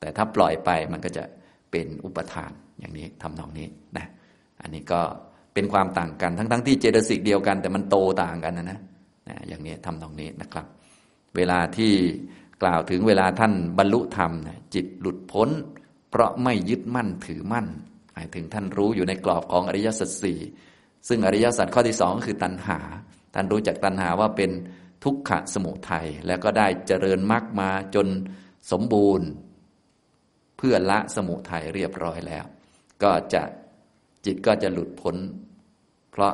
[0.00, 1.24] แต่ถ้าปล่อยไปมันก็จะ
[1.70, 4.06] เป็นอุปทานอย่างนี้ทำนองนี้นะ
[4.62, 5.00] อันนี้ก็
[5.54, 8.78] เป็นความต่างกันทั้งๆทที่เจตสิกเดียวกัน แต่มันโตต่างกันนะนะ
[9.28, 10.66] นะอย่างนี้ทำตรงนี้นะครับ
[11.36, 11.92] เวลาที่
[12.62, 15.48] กล่าวถึงเวลาท่านบรรลุธรรมนะจิตหลุดพ้น
[16.10, 17.66] เพราะไม่ยึดมั่นถือมั่น
[18.12, 20.38] หมายถึงท่านรู้อยู่ในกรอบของอริยสัจสี่
[21.08, 22.78] ซึ่งอริยสัจข้อที่สองก็คือตัณหา
[23.34, 24.50] ท่านรู้จักตัณหาว่าเป็น
[25.04, 28.06] ทุกขะสมุทัยแล้วก็ได้เจริญมรรคมาจน
[28.70, 29.28] สมบูรณ์
[30.56, 32.44] เพื่อละสมุทัยเรียบร้อยแล้ว
[33.02, 33.42] ก็จะ
[34.24, 35.16] จิตก็จะหลุดพ้น
[36.10, 36.32] เพราะ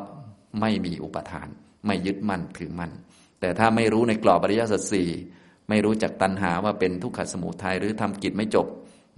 [0.60, 1.48] ไม่มีอุปทาน
[1.86, 2.92] ไม่ยึดมั่นถือมั่น
[3.40, 5.08] แต่ถ้าไม่รู้ในกรอบอริยสัจสี่
[5.68, 8.66] ไม่รู้จักตัณหาว่าเป็นทุกขสมุทัยหรือทำกิจไม่จบ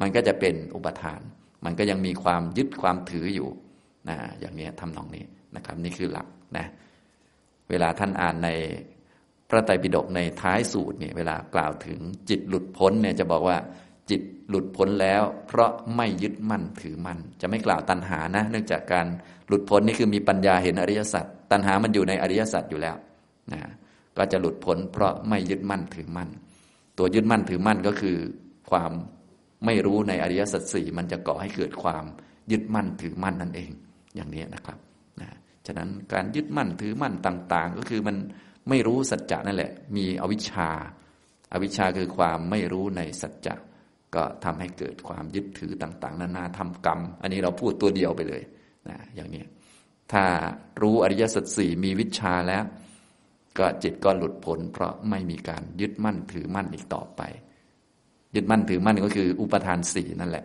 [0.00, 1.20] มันก็จะเป็นอุปทาน
[1.64, 3.48] มันก็ยังมีความยึดความถืออยู่
[4.08, 5.24] นะอย่างนี้ทำนองนี้
[5.56, 6.66] นะครับ นี่คือหลักนะ
[7.70, 8.48] เวลาท่านอ่านใน
[9.48, 13.58] พระไตรปิฎกในท้ายสูตรเนี่ยเวลากล่าวถึงจิตหลุดพ้นเนี่ยจะบอกว่า
[14.10, 19.06] จิตหลุดพ้นแล้ว เพราะไม่ยึดมั่นถือมั่นจะไม่กล่าวตัณหานะ เนื่องจากการ
[19.54, 22.96] ลุดพ้นนี่คือมีปัญญาเห็นอริยสัจตัณหามันอยู่ในอริยสัจอยู่แล้ว
[23.52, 23.60] นะ
[24.16, 26.28] ก็จะหลุดพ้นเพราะไม่ยึดมั่นถือมั่น
[26.98, 28.16] ตัวยึดมั่นถือมั่นก็คือ
[28.70, 28.92] ความ
[29.64, 32.04] ไม่รู้ในอริยสัจสี่มันจะก่อให้เกิดความ
[32.52, 33.70] ยึดมั่นถือมั่นนั่นเอง
[34.16, 34.78] อย่างนี้นะครับ
[35.20, 35.28] นะ
[35.66, 38.16] ฉะนั้นการยึดมั่นถือมั่นต่าง ๆ ก็คือมัน
[38.68, 40.70] ไม่รู้สัจจะนั่นแหละ มีอวิชชา
[41.52, 43.54] อวิชชาคือความไม่รู้ในสัจจะ
[44.14, 48.42] ก็ทำให้เกิดความยึดถือต่าง ๆ นานาทำกรรม อันนี้เราพูดตัวเดียวไปเลย
[48.90, 49.44] นะอย่างนี้
[50.12, 50.24] ถ้า
[50.82, 52.64] รู้อริยสัจสี่มีวิชาแล้ว
[53.58, 57.22] ก็จิตก็หลุดพ้นเพราะไม่มีการยึดมั่นถือมั่นอีกต่อไป
[58.34, 60.44] ยึดมั่นถือมั่นก็คือ อุปทานสี่นั่นแหละ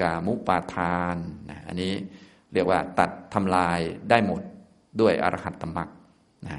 [0.00, 1.16] กามุปาทาน
[1.50, 1.92] นะอันนี้
[2.52, 4.42] เรียกว่าตัดทำลายได้หมด
[5.00, 5.88] ด้วยอรหัตตมรรค
[6.46, 6.56] นะ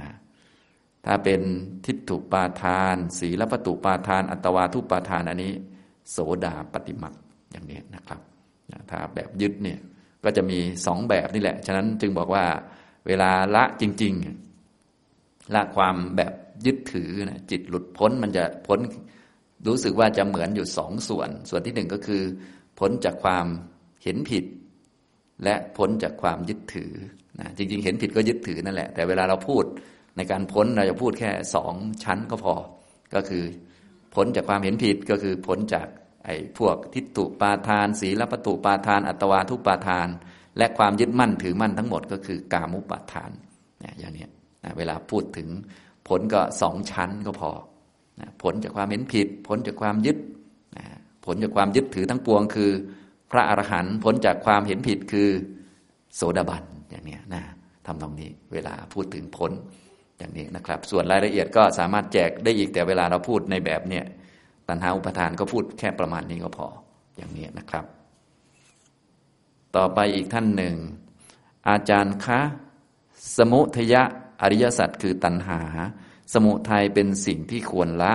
[1.06, 1.42] ถ้าเป็น
[1.86, 5.54] ทิฏฐุปาทานสีลปตุปาทาน อัตวาทุปาทานอันนี้
[6.12, 7.14] โสดาปฏิมัก
[7.52, 8.22] อย่างนี้นะครับ
[8.90, 9.80] ถ้าแบบยึดเนี่ย
[10.26, 12.46] ก็จะมีสองแบบนี่แหละ ฉะนั้นจึงบอกว่า
[13.08, 14.14] เวลาละจริง
[14.84, 16.34] ๆ ละความแบบ
[16.66, 18.80] ยึดถือนะจิตหลุดพ้นมันจะพ้น
[19.68, 22.22] รู้สึกว่าจะเหมือนอยู่สองส่วน ส่วนที่หนึ่งก็คือ
[22.80, 23.46] พ้นจากความ
[24.04, 24.46] เห็นผิด
[25.44, 26.92] และพ้นจากความยึดถือ
[27.40, 29.64] นะจริง ๆ เห็นผิดก็ยึดถือนั่นแหละ แต่เวลาเราพูด
[30.18, 32.54] ในการพ้นเราจะพูดแค่สองชั้นก็พอ
[33.14, 33.44] ก็คือ
[34.16, 35.88] พ้นจากความเห็นผิดก็คือพ้นจาก
[36.26, 40.08] ไอ้พวกทิฏฐุปาทาน ศีลปตุปาทาน อัตวาทุปาทาน
[40.58, 43.32] และความยึดมั่นถือมั่นทั้งหมดก็คือกามุปาทาน
[43.80, 44.28] เนี่ยอย่างนี้
[44.64, 45.48] นะเวลาพูดถึง
[46.08, 47.52] ผลก็สองชั้นก็พอ
[48.20, 50.18] นะผลจากความเห็นผิด ผลจากความยึด
[50.78, 50.86] นะ
[51.26, 52.72] ผลจากความยึดถือทั้งปวงคือ
[53.32, 55.30] พระอรหันต์ผลจากความเห็นผิดคือ
[56.16, 57.42] โสดาบันอย่างนี้นะ
[57.86, 59.52] ทำตรงนี้เวลาพูดถึงผล
[60.18, 64.06] อย่างนี้นะครับ ส่วนรายละเอียดก็สามารถแจกได้อีกแต่เวลาเราพูดในแบบเนี้ย
[64.70, 66.68] ตัณหาอุปทานก็พูดแค่ประมาณนี้ก็พอ
[67.18, 67.86] อย่างนี้นะครับ
[69.76, 70.76] ต่อไปอีกท่านหนึ่ง
[71.70, 72.42] อาจารย์คะ
[73.38, 74.04] สมุทยะ
[74.42, 75.62] อริยสัจคือตัณหา
[76.34, 78.14] สมุทัยเป็นสิ่งที่ควรละ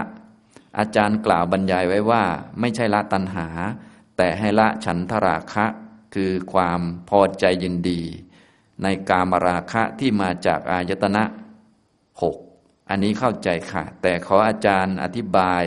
[0.78, 2.24] อาจารย์กล่าวบรรยายไว้ว่า
[2.60, 3.46] ไม่ใช่ละตัณหา
[4.16, 5.66] แต่ให้ละฉันทราคะ
[6.14, 8.02] คือความพอใจยินดี
[8.82, 11.24] ในกามราคะที่มาจากอายตนะ
[12.22, 12.36] หก
[12.88, 15.62] อันนี้เข้าใจค่ะ แต่ขออาจารย์อธิบาย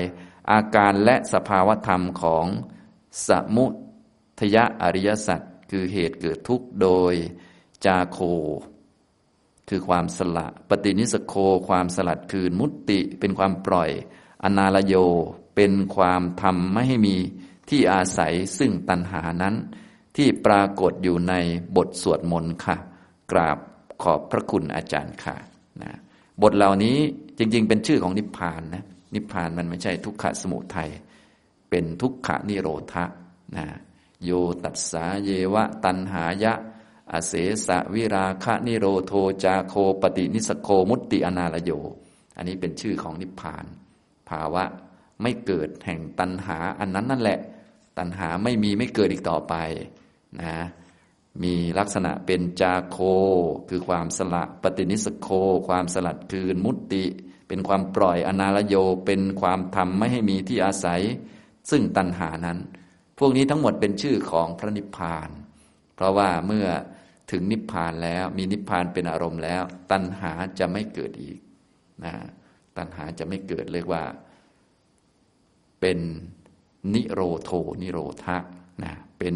[0.52, 2.46] อาการและสภาวธรรมของ
[3.28, 3.66] สมุ
[4.40, 7.14] ทยอริยสัจคือเหตุเกิดทุกข์โดย
[7.86, 8.20] จาโค
[9.70, 11.36] คือความสละ ปฏินิสโค
[11.68, 13.90] ความสลัดคืนมุตติเป็นความปล่อย
[14.44, 14.96] อนาลโย
[15.56, 17.16] เป็นความทำไม่ให้มี
[17.70, 19.56] ที่อาศัยซึ่งตัณหานั้น
[20.16, 21.34] ที่ปรากฏอยู่ใน
[21.76, 22.76] บทสวดมนต์ค่ะ
[23.32, 23.58] กราบ
[24.04, 25.36] ขอบพระคุณอาจารย์ค่ะ
[25.82, 25.92] นะ
[26.42, 26.98] บทเหล่านี้
[27.38, 28.84] จริง ๆ เป็นชื่อของนิพพานนะ
[29.16, 30.90] นิพพานมันไม่ใช่ทุกขะสมุทัย
[31.70, 33.06] เป็นทุกขะนิโรธะ
[33.58, 33.66] นะ
[34.24, 34.32] โย
[34.64, 36.54] ตัสสาเยวะตันหายะ
[37.14, 37.34] อเส
[37.66, 41.72] สะวิราคะนิโรโทจาโคปฏินิสโคมุตติอนาลโย
[42.38, 43.66] อันนี้เป็นชื่อของนิพพาน
[44.30, 44.64] ภาวะ
[45.22, 47.40] ไม่เกิดแห่งตันหาอันนั้นนั่นแหละ
[47.98, 49.54] ตันหาไม่มีไม่เกิดอีกต่อไป
[50.42, 50.56] นะ
[51.44, 52.98] มีลักษณะเป็นจาโค
[53.70, 55.30] คือความสละปฏินิสโค
[55.68, 57.04] ความสลัดคืนมุตติ
[57.54, 61.02] เป็นความปล่อยอนาลโย เป็นความทำไม่ให้มีที่อาศัย
[61.70, 62.58] ซึ่งตัณหานั้น
[63.20, 65.30] พวกนี้ทั้งหมดเป็นชื่อของพระนิพพาน
[65.96, 66.68] เพราะว่าเมื่อ
[67.32, 71.38] ถึงนิพพานแล้วมีนิพพานเป็นอารมณ์แล้ว ตัณหาจะไม่เกิดอีก
[72.04, 72.14] นะ
[72.78, 74.04] ตัณหาจะไม่เกิดเรียกว่า
[75.82, 76.00] เป็น
[76.94, 78.38] นิโรโทนิโรธะ
[78.84, 79.36] นะเป็น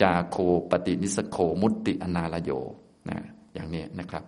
[0.00, 0.36] จาโค
[0.70, 2.50] ปฏินิสโคมุตติอนาลโย
[3.08, 3.18] นะ
[3.54, 4.24] อย่างนี้นะครับ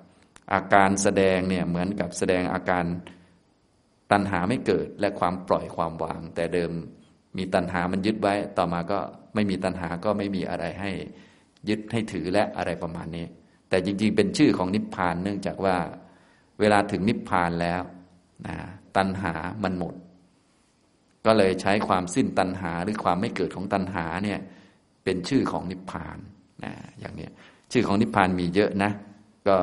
[0.52, 2.84] อาการแสดงเนี่ยเหมือนกับแสดงอาการ
[4.12, 6.72] ตัณหาไม่เกิดและความปล่อยความวาง แต่เดิม
[7.36, 8.98] มีตัณหามันยึดไว้ ต่อมาก็
[9.34, 10.90] ไม่มีตัณหาก็ไม่มีอะไรให้
[11.68, 13.26] ยึดให้ถือและอะไรประมาณนี้
[13.68, 15.76] แต่จริง ๆ เป็นชื่อของนิพพานเนื่องจากว่า
[16.60, 17.82] เวลาถึงนิพพานแล้ว
[18.46, 18.56] นะ
[18.96, 19.32] ตัณหา
[19.64, 19.94] มันหมด
[21.26, 24.38] ก็เลยใช้ความสิ้นตัณหาหรือความไม่เกิดของตัณหาเนี่ย
[25.04, 26.18] เป็นชื่อของนิพพาน
[26.64, 27.28] นะอย่างนี้
[27.72, 28.92] ชื่อของนิพพานมีเยอะนะ
[29.48, 29.56] ก็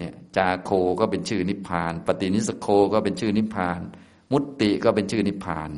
[0.00, 3.80] เนี่ยจาโคก็เป็นชื่อนิพพาน ปฏินิสโคก็เป็นชื่อนิพพาน
[4.32, 5.70] มุตติก็เป็นชื่อนิพพาน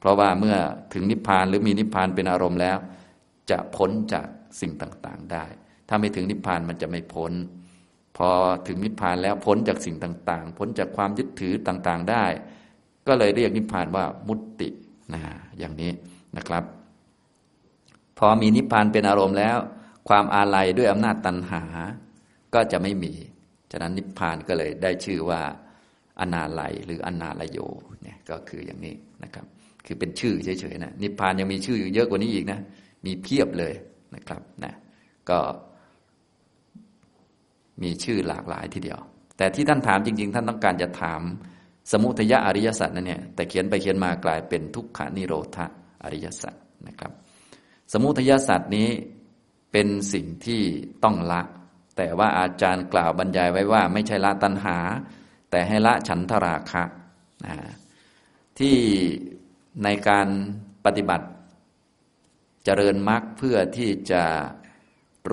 [0.00, 0.56] เพราะว่าเมื่อ
[0.94, 2.78] ถึงนิพพานหรือมีนิพพานเป็นอารมณ์แล้ว
[3.50, 4.26] จะพ้นจาก
[4.60, 5.44] สิ่งต่างๆได้
[5.88, 7.32] ถ้าไม่ถึงนิพพานมันจะไม่พ้น
[8.16, 8.28] พอ
[8.66, 12.24] ถึงนิพพานแล้วพ้นจากสิ่งต่างๆ พ้นจากความยึดถือต่างๆได้
[13.06, 14.68] ก็เลยเรียกนิพพานว่ามุตติ
[15.14, 15.22] นะ
[15.58, 15.90] อย่างนี้
[16.36, 16.64] นะครับ
[18.18, 19.56] พอมีนิพพานเป็นอารมณ์แล้ว
[20.08, 21.62] ความอาลัยด้วยอำนาจตัณหา
[22.54, 23.12] ก็จะไม่มี
[23.70, 25.40] ฉะนั้นนิพพานก็เลยได้ชื่อว่า
[26.20, 27.58] อนาไลหรืออนาลโย
[28.02, 29.46] เนี่ยก็คืออย่างนี้นะครับ
[29.86, 32.60] คือเป็นชื่อเฉยๆนะนิพพานยังมีชื่อเยอะกว่านี้อีกนะ
[33.06, 33.74] มีเพียบเลย
[34.14, 34.74] นะครับนะ
[35.30, 35.38] ก็
[37.82, 38.98] มีชื่อหลากหลายทีเดียว
[39.36, 41.20] แต่ที่ท่านถามจริง ๆ ท่านต้องการจะถาม
[41.92, 45.58] สมุทยะอริยสัจนั่นเนี่ยแต่เขียนไปเขียนมากลายเป็นทุกขานิโรธ
[46.02, 46.54] อริยสัจ
[46.88, 47.12] นะครับ
[47.92, 48.88] สมุทยสัจนี้
[49.72, 50.62] เป็นสิ่งที่
[51.04, 51.40] ต้องละ
[51.98, 54.78] แต่ว่าอาจารย์กล่าวบรรยายไว้ว่า ไม่ใช่ละตัณหา
[55.50, 56.82] แต่ให้ละฉันทราคะ
[57.46, 57.56] นะ
[58.58, 58.76] ที่
[59.84, 60.28] ในการ
[60.84, 61.26] ปฏิบัติ
[62.64, 64.24] เจริญมรรคเพื่อที่จะ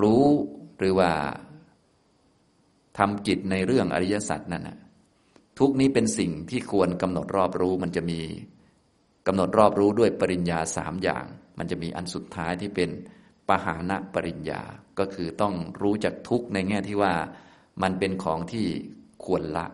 [0.00, 0.24] รู้
[0.78, 1.10] หรือว่า
[2.98, 4.78] ทำกิจในเรื่องอริยสัจนั่นนะ
[5.58, 8.20] ทุกนี้เป็นสิ่งที่ควรกำหนดรอบรู้ มันจะมี
[9.26, 11.24] กำหนดรอบรู้ด้วยปริญญาสามอย่าง
[11.58, 12.90] มันจะมีอันสุดท้ายที่เป็น
[13.48, 14.62] ปหานะปริญญา
[14.98, 17.12] ก็คือต้องรู้จักทุกในแง่ที่ว่า
[17.82, 18.66] มันเป็นของที่
[19.24, 19.66] ควรละ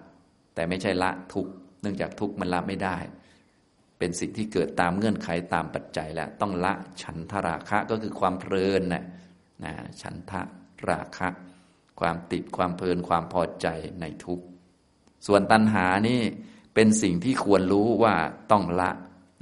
[0.54, 1.46] แต่ไม่ใช่ละทุก
[1.80, 2.96] เนื่องจากทุกมันละไม่ได้
[3.98, 9.04] เป็นสิ่งที่เกิดตามเงื่อนไขตามปัจจัยแล้วต้องละฉันทราคะก็คือความเพลินนะ
[9.64, 10.40] นะฉันทะ
[10.88, 11.28] ราคะ
[12.00, 13.66] ความติดความเพลินความพอใจ
[14.00, 14.40] ในทุก
[15.26, 16.20] ส่วนตัณหานี่
[16.74, 18.14] เป็นสิ่งที่ควรรู้ว่า
[18.50, 18.90] ต้องละ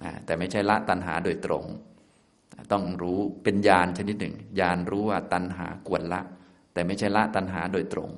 [0.04, 1.64] นะแต่ไม่ใช่ละตัณหาโดยตรง
[2.72, 6.20] ต้องรู้เป็นญาณชนิดหนึ่งญาณรู้ว่าตัณหาควรละ
[6.72, 8.10] แต่ไม่ใช่ละตัณหาโดยตรง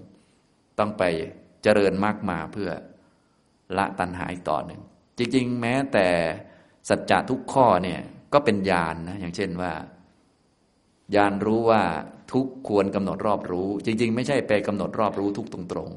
[0.79, 1.03] ต้องไป
[1.63, 2.71] เจริญมากมาเพื่อ
[3.79, 4.81] ละตัณหาอีกต่อหนึ่ง
[5.19, 6.09] จริงๆ แม้แต่
[6.89, 8.01] สัจจะทุกข้อเนี่ย
[8.33, 9.73] ก็เป็นญาณนนะอย่างเช่นว่า
[11.15, 11.83] ญาณรู้ว่า
[12.33, 15.91] ทุกควรกำหนดรอบรู้ จริง ๆ ไม่ใช่ไปกำหนดรอบรู้ทุกตรง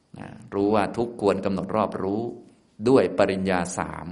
[0.00, 2.20] ๆรู้ว่าทุกควรกำหนดรอบรู้
[2.88, 4.06] ด้วยปริญญาสาม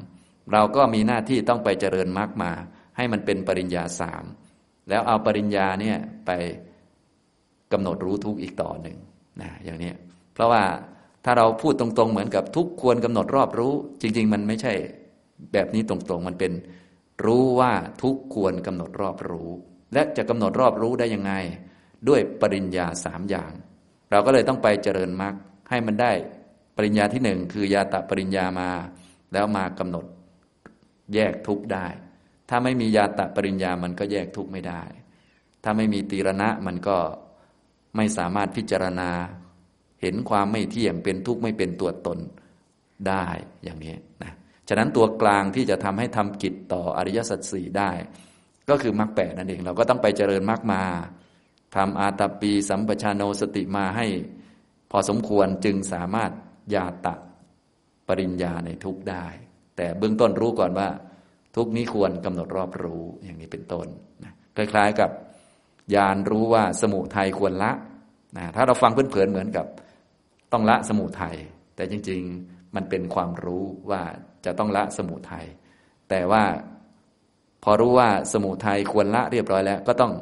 [0.53, 2.53] เราก็มีหน้าที่ต้องไปเจริญมรรคมา
[2.97, 4.25] ให้มันเป็นปริญญาสาม
[4.89, 6.31] แล้วเอาปริญญาเนี่ยไป
[7.73, 8.97] กำหนดรู้ทุกอีกต่อหนึ่ง
[9.41, 9.93] นะอย่างนี้
[10.35, 10.63] เพราะว่า
[11.25, 14.73] ถ้าเราพูดตรงๆ เหมือนกับทุกควรกำหนดรอบรู้ จริง ๆ มันไม่ใช่
[15.53, 16.53] แบบนี้ตรงๆ มันเป็น
[17.25, 19.51] รู้ว่าทุกควรกำหนดรอบรู้
[19.93, 21.33] และจะกำหนดรอบรู้ได้ยังไง
[22.09, 23.53] ด้วยปริญญาสามอย่าง
[24.11, 25.35] เราก็เลยต้องไปเจริญมรรค
[25.71, 26.13] ให้มันได้
[26.77, 28.71] ปริญญาที่หนึ่งคือยาตะปริญญามา
[29.33, 30.05] แล้วมากำหนด
[31.15, 31.87] แยกทุกได้
[32.49, 34.83] ถ้าไม่มียาตะปริญญามันก็แยกทุกข์ไม่ได้
[35.65, 36.99] ถ้าไม่มีตีรณะมันก็
[37.97, 39.11] ไม่สามารถพิจารณา
[40.03, 42.19] เห็นความไม่เที่ยงเป็นทุกข์ไม่เป็นตัวตน
[43.09, 43.27] ได้
[43.65, 44.33] อย่างนี้นะ
[44.69, 47.91] ฉะนั้นตัวกลางที่จะทำให้ทำกิจต่ออริยสัจสี่ได้
[48.69, 50.83] ก็คือมรรคแปดนั่นเอง เราก็ต้องไปเจริญมรรคมา
[51.77, 54.07] ทำอาตาปีสัมปชานโนสติมาให้
[54.91, 56.31] พอสมควรจึงสามารถ
[56.75, 57.15] ยาตะ
[58.09, 59.27] ปริญญาในทุกได้
[59.77, 60.89] แต่เบื้องต้นรู้ก่อนว่า
[61.57, 63.87] ทุกนี้ควรกำหนดรอบรู้อย่างนี้เป็นต้น
[64.25, 65.11] นะคล้ายๆกับ
[65.95, 67.73] ยานรู้ว่าสมุทัยควรละ
[68.37, 69.66] นะถ้าเราฟังเพลินๆเหมือนกับ
[70.53, 71.37] ต้องละสมุทัย
[71.77, 74.03] แต่จริง ๆมันเป็นความรู้ว่า
[74.45, 75.47] จะต้องละสมุทัย
[76.11, 76.42] แต่ว่า
[77.64, 80.12] พอรู้ว่าสมุทัยควรละเรียบร้อยแล้ว ก็ต้อง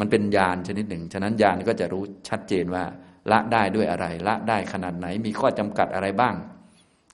[0.00, 2.84] มันเป็นญาณชนิดหนึ่ง ฉะนั้นญาณก็จะรู้ชัดเจนว่า
[3.30, 6.34] ละได้ด้วยอะไร ละได้ขนาดไหน มีข้อจำกัดอะไรบ้าง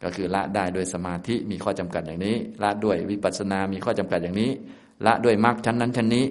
[0.02, 4.50] ก็คือละได้ด้วยสมาธิมีข้อจำกัดอย่างนี้ ละด้วยวิปัสสนา มีข้อจำกัดอย่างนี้
[5.06, 6.24] ละด้วยมรรคชั้นนั้นชั้นนี้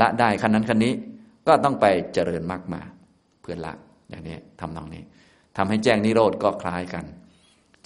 [0.00, 0.94] ละได้ขั้นนั้นขั้นนี้
[1.46, 2.82] ก็ต้องไปเจริญมรรคมา
[3.42, 3.72] เพื่อละ
[4.08, 5.02] อย่างนี้ทำนองนี้
[5.56, 7.04] ทำให้แจ้งนิโรธก็คล้ายกัน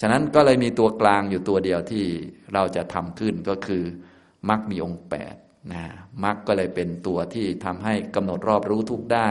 [0.01, 2.05] ฉะนั้นก็เลยมีตัวกลางอยู่ตัวเดียวที่
[2.53, 3.83] เราจะทำขึ้นก็คือ
[4.49, 5.35] มรรคมีองค์แปด
[5.73, 5.83] นะ
[6.23, 9.29] มรรคก็เลยเป็นตัวที่ทำให้กำหนดรอบรู้ทุกได้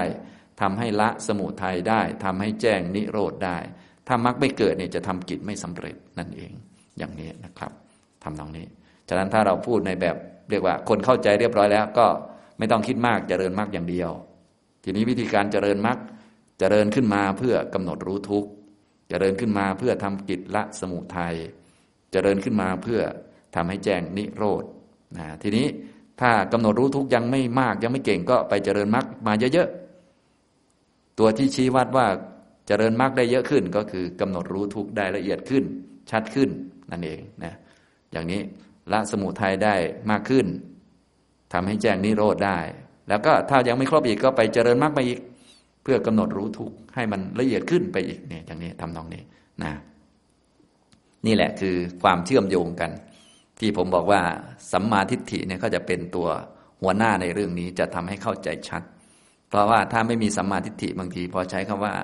[0.60, 3.58] ทำให้ละสมุทัยได้ทำให้แจ้งนิโรธได้
[4.06, 6.52] ถ้ามรรคไม่เกิดเนี่ยจะทำกิจไม่สำเร็จนั่นเอง
[6.98, 7.72] อย่างนี้นะครับ
[8.24, 8.66] ทำนองนี้
[9.08, 10.16] ฉะนั้นถ้าเราพูดในแบบ
[10.50, 12.06] เรียกว่าคนเข้าใจเรียบร้อยแล้ว ก็
[12.58, 14.10] ไม่ต้องคิดมากจเจริญมรรคอย่างเดียว
[14.84, 15.98] ทีนี้วิธีการเจริญมรรค
[16.58, 18.48] เจริญขึ้นมาเพื่อกำหนดรู้ทุกข์
[19.08, 21.34] เจริญขึ้นมาเพื่อทำกิจละสมุทัย
[22.12, 23.00] เจริญขึ้นมาเพื่อ
[23.54, 24.64] ทำให้แจ้งนิโรธ
[25.16, 25.66] นะทีนี้
[26.20, 32.06] ถ้ากำหนดรู้ทุกข์ยังไม่มากยังไม่เก่งก็ไปเจริญมรรคมาเยอะๆตัวที่ชี้วัดว่า
[32.66, 35.64] เจริญมรรคได้เยอะขึ้นก็คือกำหนดรู้ทุกได้ละเอียดขึ้น
[36.10, 36.50] ชัดขึ้น
[36.90, 37.54] นั่นเองนะ
[38.12, 38.40] อย่างนี้
[38.92, 39.74] ละสมุทัยได้
[40.10, 40.46] มากขึ้น
[41.52, 42.58] ทำให้แจ้งนิโรธได้
[43.08, 45.20] แล้วก็ถ้ายังไม่ครบอีกก็ไปเจริญมรรคไปอีก
[45.82, 49.22] เพื่อกำหนดรู้ทุกให้มันละเอียดขึ้นไปอีกเนี่ยอย่างนี้ทำนองนี้
[49.62, 49.72] นะ
[51.26, 52.90] นี่แหละคือความเชื่อมโยงกัน
[53.60, 54.20] ที่ผมบอกว่า
[54.72, 56.28] สัมมาทิฏฐิเนี่ยก็จะเป็นตัว
[56.82, 58.82] หัวหน้าในเรื่องนี้จะทำให้เข้าใจชัด
[59.48, 61.94] เพราะว่าถ้าไม่มีสัมมาทิฏฐิบางทีพอใช้คำว่า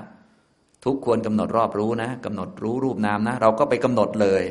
[0.85, 4.45] ทุกควรกำหนดรอบรู้นะกำหนดรู้รูปนามนะ เราก็ไปกำหนดเลย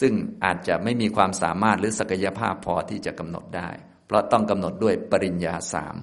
[0.00, 0.12] ซึ่ง
[0.44, 3.68] อาจจะไม่มีความสามารถหรือศักยภาพพอที่จะกำหนดได้
[4.06, 5.94] เพราะต้องกำหนดด้วยปริญญาสาม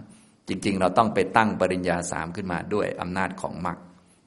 [0.47, 3.77] จริง ๆ เราต้องไปตั้งปริญญาสามขึ้นมาด้วยอำนาจของมรรค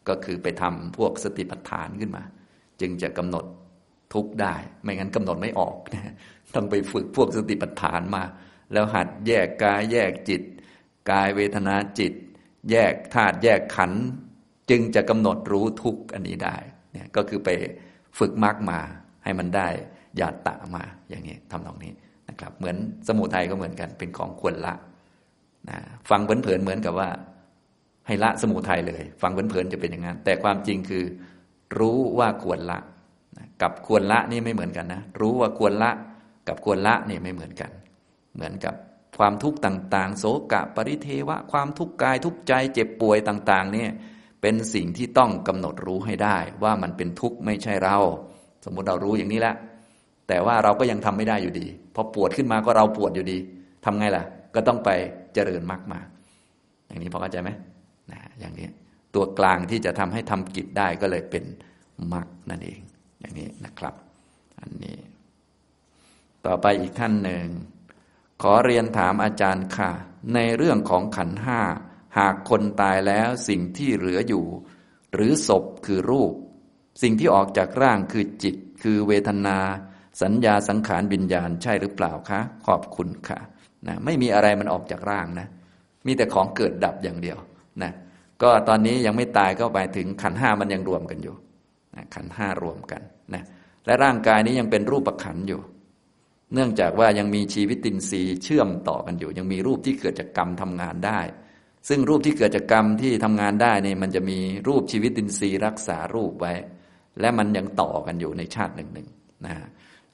[0.09, 2.23] ก็คือไปทำพวกสติปัฏฐานขึ้นมา
[2.81, 3.45] จึงจะกำหนด
[4.15, 6.15] ทุกได้ ไม่งั้นกำหนดไม่ออกนะ
[6.55, 8.23] ต้องไปฝึกพวกสติปัฏฐานมา
[8.73, 10.43] แล้วหัดแยกกายแยกจิต
[11.11, 12.13] กายเวทนาจิต
[12.71, 13.97] แยกธาตุแยกขันธ
[14.71, 16.57] จึงจะกำหนดรู้ทุกอันนี้ได้
[16.93, 17.49] เนี่ยก็คือไป
[18.19, 18.79] ฝึกมากมา
[19.25, 19.69] ให้มันได้
[20.21, 21.93] ญาตะมาอย่างนี้ทำตรงนี้
[22.29, 22.77] นะครับ เหมือน
[23.09, 24.75] สมุทัยก็เหมือนกันเป็นของควรละ
[25.71, 25.79] นะ
[26.11, 27.09] ฟังเผินๆเหมือนกับว่า
[28.07, 31.05] ให้ละสมุทัยเลย ฟังเผินๆจะเป็นอย่างนั้นแต่ความจริงคือ
[31.79, 32.79] รู้ว่าควรละ
[33.63, 35.91] กับควรละนี่ไม่เหมือนกันนะรู้ว่าควรละ
[36.49, 37.71] กับควรละนี่ไม่เหมือนกัน
[38.35, 38.75] เหมือนกับ
[39.19, 43.91] ความทุกข์ต่าง ๆ โศกะปริเทวะ ความทุกข์กายทุกข์ใจเจ็บป่วยต่าง ๆ เนี่ย
[44.43, 47.99] เป็นสิ่งที่ต้องกำหนดรู้ให้ได้ ว่ามันเป็นทุกข์ไม่ใช่เรา
[48.65, 49.57] สมมุติเรารู้อย่างนี้แล้ว
[50.29, 53.39] แต่ว่าเราก็ยังทำไม่ได้อยู่ดี พอปวดขึ้นมาก็เราปวดอยู่ดี
[53.85, 54.25] ทำไงล่ะ
[54.55, 54.91] ก็ต้องไป
[55.35, 56.01] เจริญมรรคมา
[56.89, 57.51] อย่างนี้พอเข้าใจไหม
[58.11, 58.69] นะอย่างนี้
[59.15, 61.45] ตัวกลางที่จะทำให้ทำกิจได้ก็เลยเป็น
[62.13, 62.81] มรรคนั่นเอง
[63.21, 63.95] อย่างนี้นะครับ
[64.61, 64.99] อันนี้
[66.47, 67.47] ต่อไปอีกท่านหนึ่ง
[68.43, 69.91] ขอเรียนถามอาจารย์ค่ะ
[70.35, 71.61] ในเรื่องของขันห้า
[72.19, 74.45] หากคนตายแล้วสิ่งที่เหลืออยู่
[75.15, 76.33] หรือศพคือรูป
[77.03, 79.59] สิ่งที่ออกจากร่างคือจิต คือเวทนา
[80.23, 83.41] สัญญาสังขารวิญญาณใช่หรือเปล่าคะ ขอบคุณค่ะ
[83.89, 85.49] นะไม่มีอะไรมันออกจากร่างนะ
[86.07, 87.39] มีแต่ของเกิดดับอย่างเดียว
[87.83, 87.93] นะ
[88.43, 91.35] ก็ตอนนี้ยังไม่ตายก็ไปถึงขันห้ามันยังรวมกันอยู่
[91.95, 93.03] นะขันห้ารวมกัน
[93.35, 93.43] นะ
[93.87, 95.61] และร่างกายนี้ยังเป็นรูปประขันอยู่
[96.55, 101.21] เนื่องจากว่ายังมีชีวิตตินทรีย์เชื่อมต่อกันอยู่ ยังมีรูปที่เกิดจากกรรมทำงานได้
[101.89, 106.53] ซึ่งรูปที่เกิดจากกรรมที่ทำงานได้เนี่ยมันจะมีรูปชีวิตดินทรีย์รักษารูปไว้
[107.21, 109.09] และมันยังต่อกันอยู่ในชาติหนึ่งหนึ่ง
[109.47, 109.55] นะ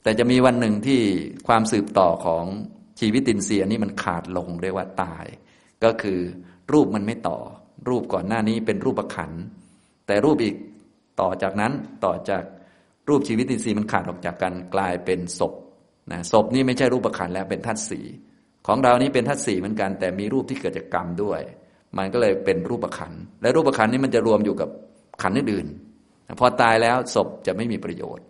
[0.02, 1.00] แต่จะมีวันหนึ่งที่
[1.48, 2.44] ความสืบต่อของ
[3.00, 5.26] ชีวิตดินทรีย์อันนี้มันขาดลงเรียกว่าตาย
[5.84, 6.18] ก็คือ
[6.72, 7.38] รูปมันไม่ต่อ
[7.88, 9.30] รูปก่อนหน้านี้เป็นรูปประขัน
[10.06, 10.56] แต่รูปอีก
[11.20, 11.72] ต่อจากนั้น
[12.04, 12.42] ต่อจาก
[13.08, 15.52] รูปชีวิตดินทรีย์มันขาดออกจากกันกลายเป็นศพ
[16.12, 18.00] นะศพนี่ไม่ใช่รูปประขันแล้วเป็นธาตุสี
[18.68, 21.40] ของเรานี้เป็นธาตุสี่เหมือนกัน แต่มีรูปที่เกิดจากกรรมด้วย
[21.98, 24.68] มันก็เลยเป็นรูปขันและรูปขันนี้มันจะรวมอยู่กับ
[25.22, 28.24] ขันอื่นๆพอตายแล้วศพจะไม่มีประโยชน์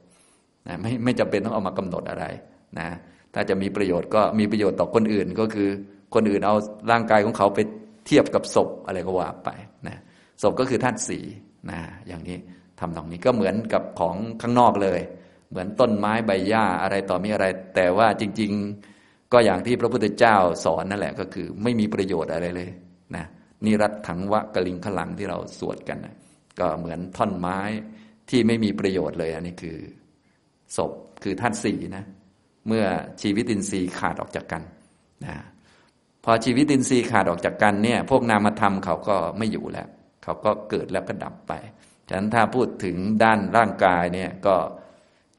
[0.69, 2.25] นะไม่ไม่จำเป็นต้องเอามากำหนดอะไร
[2.79, 2.89] นะ
[3.35, 5.69] ถ้าจะมีประโยชน์ก็มีประโยชน์ต่อคนอื่นก็คือ
[6.15, 6.55] คนอื่นเอา
[6.91, 7.59] ร่างกายของเขาไป
[8.07, 9.49] เทียบกับศพอะไรก็ว่าไป
[9.87, 9.97] นะ
[10.43, 11.19] ศพก็คือธาตุสี
[11.71, 12.39] นะอย่างนี้
[12.81, 15.01] ทำตรงนี้ก็เหมือนกับของข้างนอกเลย
[15.51, 18.98] เหมือนต้นไม้ใบหญ้าอะไรต่อมีอะไร แต่ว่าจริง ๆ
[19.33, 22.71] ก็อย่างที่พระพุทธเจ้าสอนนั่นแหละก็คือ ไม่มีประโยชน์อะไรเลย
[23.17, 23.25] นะ
[23.65, 26.15] นิรัตถังวะกลิงขลังที่เราสวดกันนะ
[26.59, 27.59] ก็เหมือนท่อนไม้
[28.31, 29.79] ที่ไม่มีประโยชน์เลย อันนี้คือ
[30.77, 32.05] ศพคือธาตุสี่นะ
[32.67, 32.85] เมื่อ
[33.23, 34.63] ชีวิตินทรีย์ขาดออกจากกัน
[35.25, 35.35] นะ
[36.25, 39.89] พอชีวิตินทรีย์ขาดออกจากกันเนี่ย พวกนามธรรมเขาก็ไม่อยู่แล้ว
[40.23, 41.53] เขาก็เกิดแล้วก็ดับไป
[42.09, 44.57] ฉะนั้นถ้าพูดถึงด้านร่างกายเนี่ยก็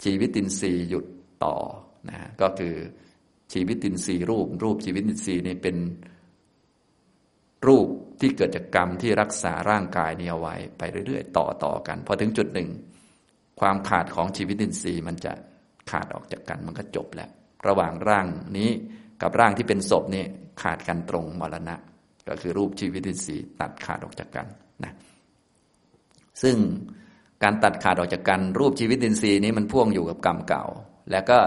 [0.04, 1.06] ชีวิตินทรีย์หยุด
[1.46, 1.56] ต่อ
[2.10, 2.76] นะก็คือ
[3.54, 5.76] ชีวิตินทรีย์รูป รูปชีวิตินทรีย์นี่เป็น
[7.68, 7.88] รูป
[8.20, 12.70] ที่เกิดจากกรรมที่รักษาร่างกายนี้เอาไว้ ไปเรื่อยๆ ต่อต่อกันพอถึงจุดหนึ่ง
[13.60, 15.34] ความขาดของชีวิตินทรีย์มันจะ
[15.92, 17.30] ขาดออกจากกันมันก็จบแล้ว
[17.68, 18.70] ระหว่างร่างนี้
[19.22, 20.26] กับร่างที่เป็นศพนี่
[20.62, 21.76] ขาดกันตรงมรณะ
[22.28, 24.48] ก็คือรูปชีวิตินทรีย์ตัดขาดออกจากกัน
[24.84, 24.94] นะ
[26.42, 26.56] ซึ่ง
[27.44, 30.66] การตัดขาดออกจากกันรูปชีวิตินทรีย์นี้มันพ่วงอยู่กับกรรมเก่า
[31.12, 31.38] แล้วก็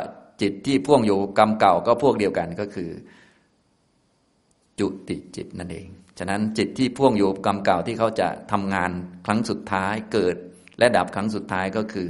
[0.42, 2.90] จิตที่พ่วงอยู่กรรมเก่าก็พวกเดียวกันก็คือ
[4.80, 5.86] จุติจิตนั่นเอง
[6.18, 8.90] ฉะนั้นจิตที่พ่วงอยู่กรรมเก่าที่เขาจะทำงาน
[9.26, 10.36] ครั้งสุดท้ายเกิด
[10.78, 12.08] และดับครั้งสุดท้ายก็คือ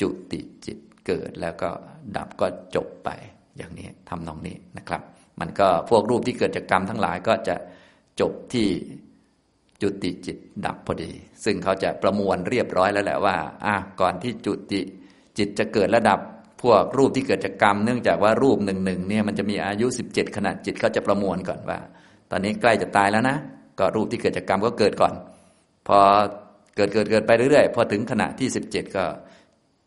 [0.00, 1.70] จุติจิตเกิดแล้วก็
[2.16, 3.08] ดับก็จบไป
[3.56, 5.02] อย่างนี้ทำนองนี้นะครับ
[5.40, 7.56] มันก็พวกรูปที่เกิดจากกรรมทั้งหลายก็จะ
[8.20, 8.68] จบที่
[9.82, 11.10] จุติจิตดับพอดี
[11.44, 14.80] ซึ่งเขาจะประมวลเรียบร้อยแล้วแหละว่าอะก่อนที่จุติ
[15.38, 16.20] จิตจะเกิดและดับ
[16.68, 21.78] วกรูปที่เกิดจากกรรม เนื่องจากว่ารูปหนึ่งหนึ่งเนี่ยมันจะมีอายุสิบเจ็ดขณะจิตเขาจะประมวลก่อนว่า
[22.30, 23.36] ตอนนี้ใกล้จะตายแล้วนะ
[23.78, 25.14] ก็รูปที่เกิดจากกรรมก็เกิดก่อน
[25.88, 25.98] พอ
[26.76, 29.04] เกิดเกิดเกิดไปเรื่อยๆพอถึงขณะที่สิบเจ็ดก็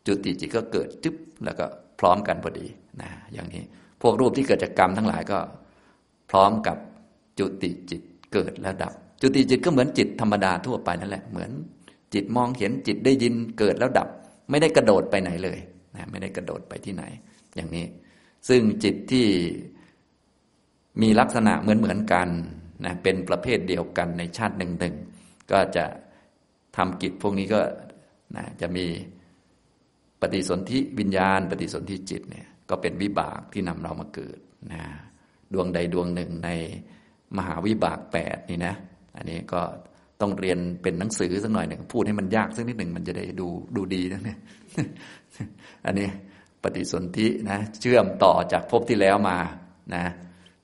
[0.06, 1.66] จุติจิตก็เกิดจึ๊บแล้วก็
[2.00, 2.66] พร้อมกันพอดี
[3.00, 3.62] นะอย่างนี้
[4.02, 5.38] พวกรูปที่เกิดจากกรรมทั้งหลายก็
[6.30, 6.76] พร้อมกับ
[7.38, 8.02] จุติจิต
[8.32, 11.50] เกิดแล้วดับ จุติจิตก็เหมือนจิตธรรมดาทั่วไปนั่นแหละเหมือน
[12.14, 14.08] จิตมองเห็นจิตได้ยินเกิดแล้วดับ
[14.50, 15.58] ไม่ได้กระโดดไปไหนเลย
[15.96, 17.04] นะไม่ได้กระโดดไปที่ไหน
[17.56, 17.86] อย่างนี้
[18.48, 19.26] ซึ่งจิตที่
[21.02, 22.28] มีลักษณะเหมือนเหมือนกัน
[22.84, 24.94] นะเป็นประเภทเดียวกันในชาติหนึ่งหนึ่ง
[25.50, 25.84] ก็จะ
[26.76, 27.60] ทำกิจพวกนี้ก็
[28.36, 28.86] นะจะมี
[30.20, 34.38] ปฏิสนธิวิญญาณ ปฏิสนธิจิตเนี่ยก็เป็นวิบากที่นำเรามาเกิด
[34.72, 34.82] นะ
[35.52, 36.50] ดวงใดดวงหนึ่งใน
[37.36, 38.74] มหาวิบากแปดนี่นะ
[39.16, 39.62] อันนี้ก็
[40.20, 44.38] ต้องเรียนเป็นหนังสือสักหน่อยหนึ่งพูดให้มันยากสักนิดหนึ่งมันจะได้ดูดูดีนะเนี่ย
[45.86, 46.08] อันนี้
[46.62, 49.38] ปฏิสนธินะเชื่อมต่อจากภพที่แล้วมา
[49.94, 50.04] นะ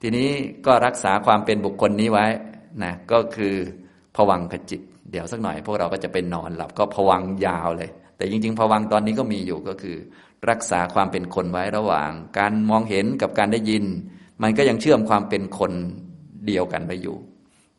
[0.03, 0.29] ทีนี้
[0.67, 2.27] ก็รักษาความเป็นบุคคลนี้ไว้
[2.83, 3.55] นะก็คือ
[4.17, 9.97] ผวังขจิต เดี๋ยวสักหน่อยพวกเราก็จะเป็นนอนหลับก็ผวังยาวเลย แต่จริงๆผวังตอนนี้ก็มีอยู่ก็คือ
[10.51, 13.85] รักษาความเป็นคนไว้ระหว่าง การมองเห็นกับการได้ยิน
[14.43, 15.73] มันก็ยังเชื่อมความเป็นคน
[16.47, 17.17] เดียวกันไปอยู่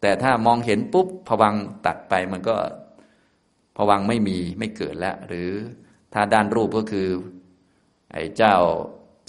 [0.02, 2.56] แต่ถ้ามองเห็นปุ๊บผวังตัดไปมันก็
[3.78, 5.50] ผวังไม่มีไม่เกิดแล้วหรือ
[6.14, 7.08] ถ้าด้านรูปก็คือ
[8.14, 8.55] ไอ้เจ้า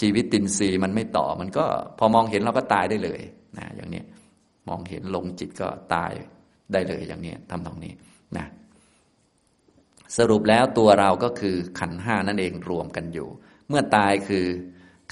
[0.01, 1.65] ชีวิตตินซีมันไม่ต่อ มันก็
[1.99, 3.21] พอมองเห็นเราก็ตายได้เลย
[3.59, 4.03] นะอย่างนี้
[4.69, 6.13] มองเห็นลงจิตก็ตาย
[6.73, 7.93] ได้เลยอย่างนี้ทำตรงนี้
[8.37, 8.47] นะ
[10.17, 13.29] สรุปแล้วตัวเราก็คือขันห้านั่นเองรวมกันอยู่
[13.69, 14.47] เมื่อตายคือ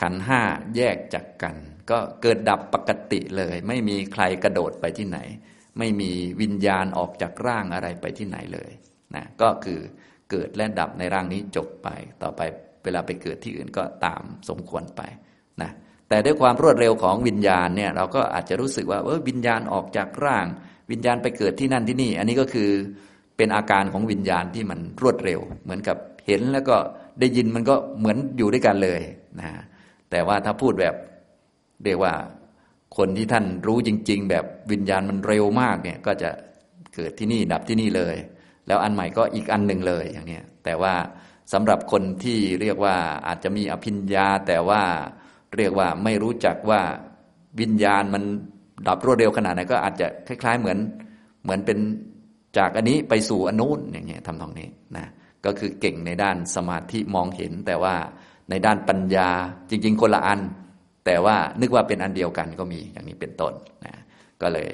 [0.00, 0.40] ขันห้า
[0.76, 1.56] แยกจากกัน
[1.90, 5.18] ก็เกิดดับปกติเลย ไม่มีใครกระโดดไปที่ไหน
[5.78, 6.10] ไม่มี
[6.40, 8.70] วิญญาณออกจากร่างอะไรไปที่ไหนเลย
[9.14, 9.80] นะก็คือ
[10.30, 11.88] เกิดและดับในร่างนี้จบไป
[12.22, 12.40] ต่อไป
[12.84, 15.02] เวลาไปเกิดที่อื่นก็ตามสมควรไป
[15.62, 15.70] นะ
[16.08, 20.46] แต่ด้วยความรวดเร็วของวิญญาณเนี่ยเราก็อาจจะรู้สึกว่าเออวิญญาณออกจากร่าง
[20.90, 22.70] วิญญาณไปเกิดที่นั่นที่นี่ อันนี้ก็คือ
[23.36, 25.96] เป็นอาการของวิญญาณที่มันรวดเร็ว เหมือนกับ
[26.26, 26.76] เห็นแล้วก็
[27.20, 29.00] ได้ยินมันก็เหมือนอยู่ด้วยกันเลย
[29.40, 29.48] นะ
[30.10, 30.94] แต่ว่าถ้าพูดแบบ
[31.84, 32.14] เรียกว่า
[32.96, 36.30] คนที่ท่านรู้จริง ๆ แบบวิญญาณมันเร็วมากเนี่ยก็จะ
[36.94, 38.16] เกิดที่นี่ดับที่นี่เลย
[38.66, 40.94] แล้วอันใหม่ก็อีกอันหนึ่งเลยอย่างนี้แต่ว่า
[41.52, 42.96] สำหรับคนที่เรียกว่า
[43.26, 44.82] อาจจะมีอภิญญา แต่ว่า
[45.56, 46.80] เรียกว่าไม่รู้จักว่า
[47.60, 48.22] วิญญาณมัน
[48.86, 50.78] ดับรวดเร็วขนาดไหนก็อาจจะคล้าย ๆ เหมือน
[51.42, 51.78] เหมือนเป็น
[52.58, 55.06] จากอันนี้ไปสู่อนนู้นอย่างเงี้ยทำตรงนี้นะ
[55.44, 57.94] ก็คือเก่งในด้านสมาธิมองเห็น แต่ว่า
[58.50, 59.28] ในด้านปัญญา
[59.70, 60.40] จริง ๆ คนละอัน
[61.06, 63.52] แต่ว่านึกว่าเป็นอันเดียวกันก็มีอย่างนี้เป็นต้น
[63.86, 63.94] นะ
[64.42, 64.70] ก็เลย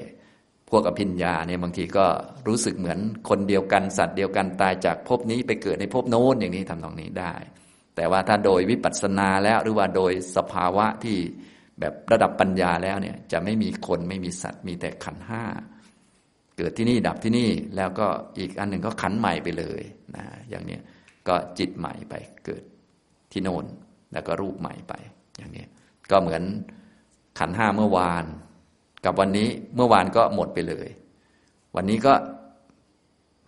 [0.72, 2.06] พวกอภิญญาเนี่ยบางทีก็
[2.48, 2.98] รู้สึกเหมือน
[3.28, 7.34] คนเดียวกันสัตว์เดียวกันตายจากภพนี้ไปเกิดในภพโน้นอย่างนี้ทำตรงนี้ได้
[7.96, 11.18] แต่ว่าถ้าโดยวิปัสสนาแล้วหรือว่าโดยสภาวะที่
[11.80, 15.44] แบบระดับปัญญาแล้วเนี่ยจะไม่มีคนไม่มีสัตว์มีแต่ขันห้า
[16.56, 18.06] เกิดที่นี่ดับที่นี่แล้วก็
[18.38, 19.82] อีกอันหนึ่งก็ขันใหม่ไปเลย
[20.16, 20.78] นะอย่างนี้
[21.28, 22.14] ก็จิตใหม่ไป
[22.44, 22.62] เกิด
[23.32, 23.66] ที่โน่น
[24.12, 24.94] แล้วก็รูปใหม่ไป
[25.36, 25.64] อย่างนี้
[26.10, 26.42] ก็เหมือน
[27.38, 28.24] ขันห้าเมื่อวาน
[29.04, 30.88] กับวันนี้เมื่อวานก็หมดไปเลย
[31.76, 32.14] วันนี้ก็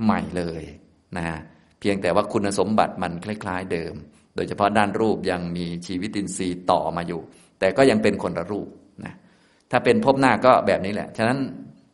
[0.05, 0.62] ใหม่เลย
[1.16, 1.24] นะ
[1.80, 3.94] เพียงแต่ว่าคุณสมบัติมันคล้าย ๆ เดิม
[4.34, 7.20] โดยเฉพาะด้านรูปยังมีชีวิตินทรีย์ต่อมาอยู่
[7.59, 8.68] แต่ก็ยังเป็นคนละรูป
[9.05, 9.14] นะ
[9.70, 11.38] ถ้าเป็นภพหน้าก็แบบนี้แหละ ฉะนั้น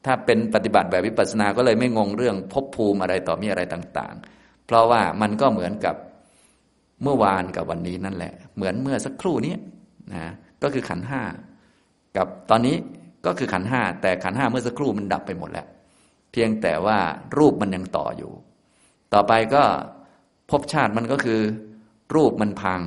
[0.06, 5.94] ถ้าเป็นปฏิบัติแบบวิปัสสนา ก็เลยไม่งงเรื่องภพภูมิอะไรต่อมีอะไรต่างๆ เพราะว่ามันก็เหมือนกับ
[7.02, 9.54] เมื่อวานกับวันนี้นั่นแหละ เหมือนเมื่อสักครู่นี้
[10.12, 10.32] นะ
[10.62, 11.22] ก็คือขันห้า
[12.16, 12.76] กับตอนนี้
[13.26, 15.66] ก็คือขันห้าแต่ขันห้าเมื่อสักครู่มันดับไปหมดแล้ว
[16.32, 16.98] เพียงแต่ว่า
[17.38, 18.32] รูปมันยังต่ออยู่
[19.14, 19.62] ต่อไปก็
[20.50, 21.40] ภพชาติมันก็คือ
[22.14, 22.80] รูปมันพัง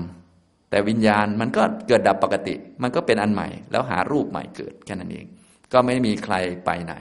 [0.69, 5.25] แต่วิญญาณมันก็เกิดดับปกติ มันก็เป็นอันใหม่ แล้วหารูปใหม่เกิดแค่นั้นเอง
[5.73, 6.95] ก็ไม่มีใครไปไหน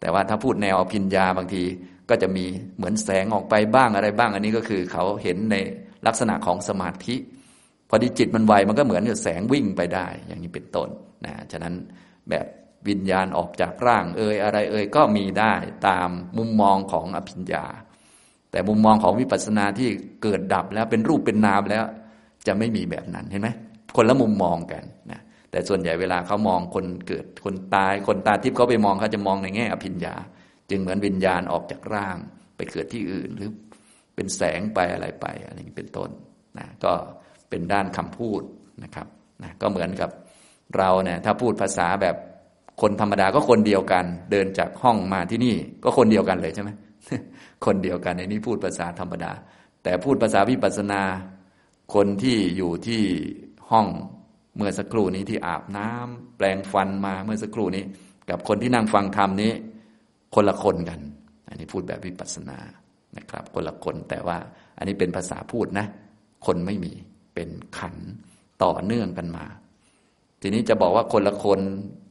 [0.00, 1.62] แต่ว่าถ้าพูดแนวพิญญาบางที
[2.08, 2.44] ก็จะมี
[2.76, 5.56] เหมือนแสงออกไปบ้างอะไรบ้าง อันนี้ก็คือเขาเห็นใน
[6.06, 7.16] ลักษณะของสมาธิ
[7.88, 10.88] พอดีจิตมันไวมันก็เหมือนกับแสงวิ่งไปได้ อย่างนี้เป็นต้น
[11.24, 11.74] นะฉะนั้น
[12.30, 12.46] แบบ
[12.88, 15.54] วิญญาณออกจากร่าง เอ่ยอะไรเอ่ยก็มีได้
[15.88, 16.08] ตาม
[16.38, 17.64] มุมมองของอภิญญา
[18.50, 19.88] แต่มุมมองของวิปัสสนาที่
[20.22, 21.84] เกิดดับแล้วเป็นรูปเป็นนามแล้ว
[22.46, 23.48] จะไม่มีแบบนั้นเห็นไหม
[23.96, 25.20] คนละมุมมองกันนะ
[25.50, 30.14] แต่ส่วนใหญ่เวลาเขามองคนเกิดคนตาย คนตาทิพย์เขาไปมองเขาจะมองในแง่อภิญญา
[30.70, 32.16] จึงเหมือนวิญญาณออกจากร่าง
[32.56, 33.50] ไปเกิดที่อื่นหรือ
[34.14, 36.10] เป็นแสงไปอะไรไปอะไรอย่างนี้เป็นต้น
[36.58, 36.92] นะก็
[37.50, 38.42] เป็นด้านคำพูด
[38.84, 39.06] นะครับ
[39.42, 40.10] นะก็เหมือนกับ
[40.76, 42.16] เราเนี่ยถ้าพูดภาษาแบบ
[42.80, 45.54] คนธรรมดาก็คนเดียวกัน เดินจากห้องมาที่นี่
[45.84, 46.70] ก็คนเดียวกันเลยใช่ไหม
[47.66, 49.32] คนเดียวกันในนี้พูดภาษาธรรมดา
[49.82, 51.02] แต่พูดภาษาวิปัสนา
[51.94, 53.02] คนที่อยู่ที่
[53.70, 53.86] ห้อง
[54.56, 57.84] เมื่อสักครู่นี้ที่อาบน้ำแปลงฟันมาเมื่อสักครู่นี้
[58.30, 59.52] กับคนที่นั่งฟังธรรมนี้
[60.34, 61.00] คนละคนกัน
[61.48, 62.58] อันนี้พูดแบบวิปัสนา
[63.18, 64.38] นะครับ คนละคนแต่ว่า
[64.78, 65.86] อันนี้เป็นภาษาพูดนะ
[66.46, 66.92] คนไม่มี
[67.34, 67.96] เป็นขัน
[68.64, 69.44] ต่อเนื่องกันมา
[70.42, 71.60] ทีนี้จะบอกว่าคนละคน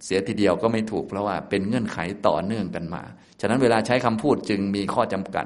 [0.05, 3.03] เสียทีเดียวก็ไม่ถูกเพราะว่าเป็นเงื่อนไขต่อเนื่องกันมา
[3.41, 5.45] ฉะนั้นเวลาใช้คำพูดจึงมีข้อจำกัด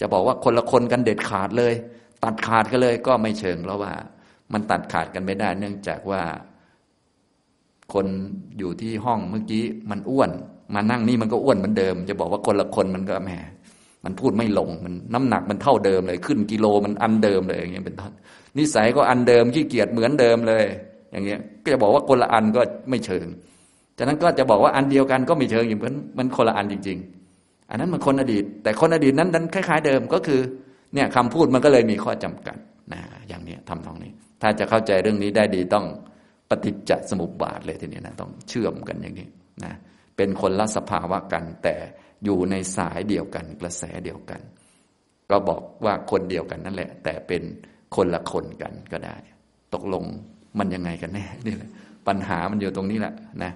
[0.00, 1.74] จะบอกว่าคนละคนกันเด็ดขาดเลย
[2.24, 3.92] ตัดขาดกันเลยก็ไม่เชิงเพราะว่า
[4.52, 6.22] มันตัดขาดกันไม่ได้ เนื่องจากว่า
[7.94, 8.06] คน
[8.58, 10.30] อยู่ที่ห้องเมื่อกี้มันอ้วน
[10.74, 13.30] มานั่งนี่มันก็อ้วนเหมือนเดิม จะบอกว่าคนละคนมันก็แหม
[14.04, 18.12] มันพูดไม่ลงมันน้ำหนักมันเท่าเดิมเลย ขึ้นกิโลมันอันเดิมเลยอย่างเงี้ยเป็นต้น
[18.58, 20.64] นิสัยก็อันเดิมขี้เกียจเหมือนเดิมเลย
[21.14, 23.26] อย่างเงี้ยก็จะบอกว่าคนละอันก็ไม่เชิง
[23.98, 26.98] ฉะนั้นก็จะบอกว่าอันเดียวกันก็ไม่เชิงอย่างเหมือนมันคนละอันจริง
[27.70, 30.40] อันนั้นมันคนอดีต แต่คนอดีตนั้นนั้นคล้าย ๆ เดิมก็คือ
[30.94, 32.58] เนี่ยคำพูดมันก็เลยมีข้อจำกัด
[32.92, 34.12] นะอย่างนี้ทำตรงนี้
[34.42, 35.86] ถ้าจะเข้าใจเรื่องนี้ได้ดีต้อง
[36.48, 39.28] ปฏิจจสมุปบาทเลยทีนี้นะต้องเชื่อมกันอย่างนี้
[39.64, 39.72] นะ
[40.16, 41.74] เป็นคนละสภาวะกัน แต่
[42.24, 44.40] อยู่ในสายเดียวกันกระแสเดียวกัน
[45.30, 47.42] ก็บอกว่าคนเดียวกันนั่นแหละ แต่เป็น
[47.96, 49.16] คนละคนกันก็ได้
[49.74, 50.04] ตกลง
[50.58, 51.70] มันยังไงกันแน่นี่แหละ
[52.06, 53.52] ปัญหามันอยู่ตรงนี้แหละนะ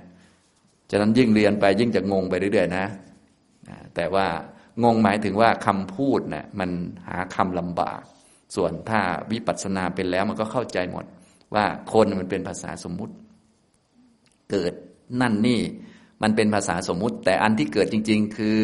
[0.90, 2.86] ฉะนั้นยิ่งเรียนไปยิ่งจะงงไปเรื่อยๆนะ
[3.94, 4.26] แต่ว่า
[4.84, 6.70] งงหมายถึงว่าคำพูดนะ่ะมัน
[7.08, 8.02] หาคำลำบาก
[8.56, 9.00] ส่วนถ้า
[9.32, 11.04] วิปัสสนาเป็นแล้วมันก็เข้าใจหมด
[11.54, 13.14] ว่าคนมันเป็นภาษาสมมุติ
[14.50, 14.72] เกิด
[15.20, 15.60] นั่นนี่
[16.22, 18.62] มันเป็นภาษาสมมุติ แต่อันที่เกิดจริง ๆ คือ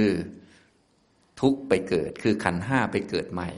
[1.41, 3.51] ทุกไปเกิด คือขันห้าไปเกิดใหม่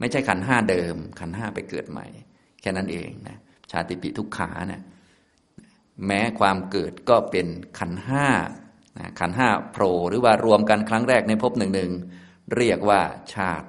[0.00, 2.06] ไม่ใช่ขันห้าเดิม ขันห้าไปเกิดใหม่
[2.60, 3.38] แค่นั้นเองนะ
[3.70, 4.82] ชาติปิทุกขาเนะี่ย
[6.06, 7.46] แม้ความเกิดก็เป็น
[7.78, 8.28] ขันห้า
[9.20, 11.90] ขันห้าโผล่หรือว่ารวมกันครั้งแรกในภพหนึ่งหนึ่ง
[12.56, 13.00] เรียกว่า
[13.34, 13.66] ชาติ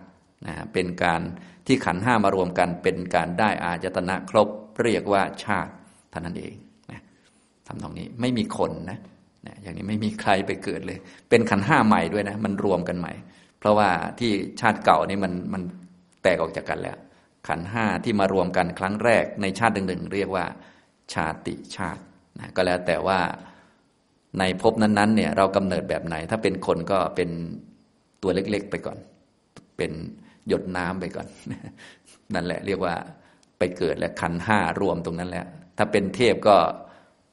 [0.47, 1.21] นะเป็นการ
[1.67, 4.47] ที่ขันห้ามารวมกันเป็นการได้อาจตนะครบ
[4.83, 5.73] เรียกว่าชาติ
[6.11, 6.53] เท่านั้นเอง
[6.91, 7.01] นะ
[7.67, 8.99] ทำตรงนี้ไม่มีคนนะ
[9.47, 13.13] นะอย่างนี้ไม่มีใครไปเกิดเลย เป็นขันห้าใหม่ด้วยนะ มันรวมกันใหม่
[13.59, 13.89] เพราะว่า
[14.19, 14.31] ที่
[14.61, 15.61] ชาติเก่านี่มันมัน
[16.23, 16.97] แตกออกจากกันแล้ว
[17.47, 20.45] ขันห้าที่มารวมกันครั้งแรกในชาติหนึ่งๆเรียกว่า
[21.13, 22.01] ชาติชาติ
[22.39, 23.19] นะก็แล้วแต่ว่า
[24.39, 27.29] ในภพนั้นๆเนี่ยเรากำเนิดแบบไหน ถ้าเป็นคนก็เป็น
[28.21, 28.97] ตัวเล็กๆ ไปก่อน
[29.77, 29.91] เป็น
[30.47, 31.27] หยดน้ำไปก่อน
[32.33, 32.95] นั่นแหละ เรียกว่า
[33.59, 35.45] ไปเกิดและขันห้ารวมตรงนั้นแหละ
[35.77, 36.55] ถ้าเป็นเทพก็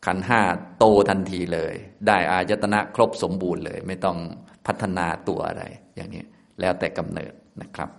[0.06, 0.40] ขันห้า
[0.78, 1.74] โตทันทีเลย
[2.06, 4.18] ได้อายตนะครบสมบูรณ์เลย ไม่ต้อง
[4.66, 5.64] พัฒนาตัวอะไร
[5.96, 6.24] อย่างนี้
[6.60, 7.90] แล้วแต่กำเนิดนะครับ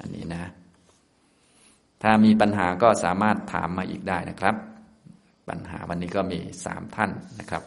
[0.00, 0.42] อันนี้นะ
[2.02, 4.54] ถ้ามีปัญหาก็สามารถถามมาอีกได้นะครับ
[5.48, 7.62] ปัญหาวันนี้ก็มีสามท่านนะครับ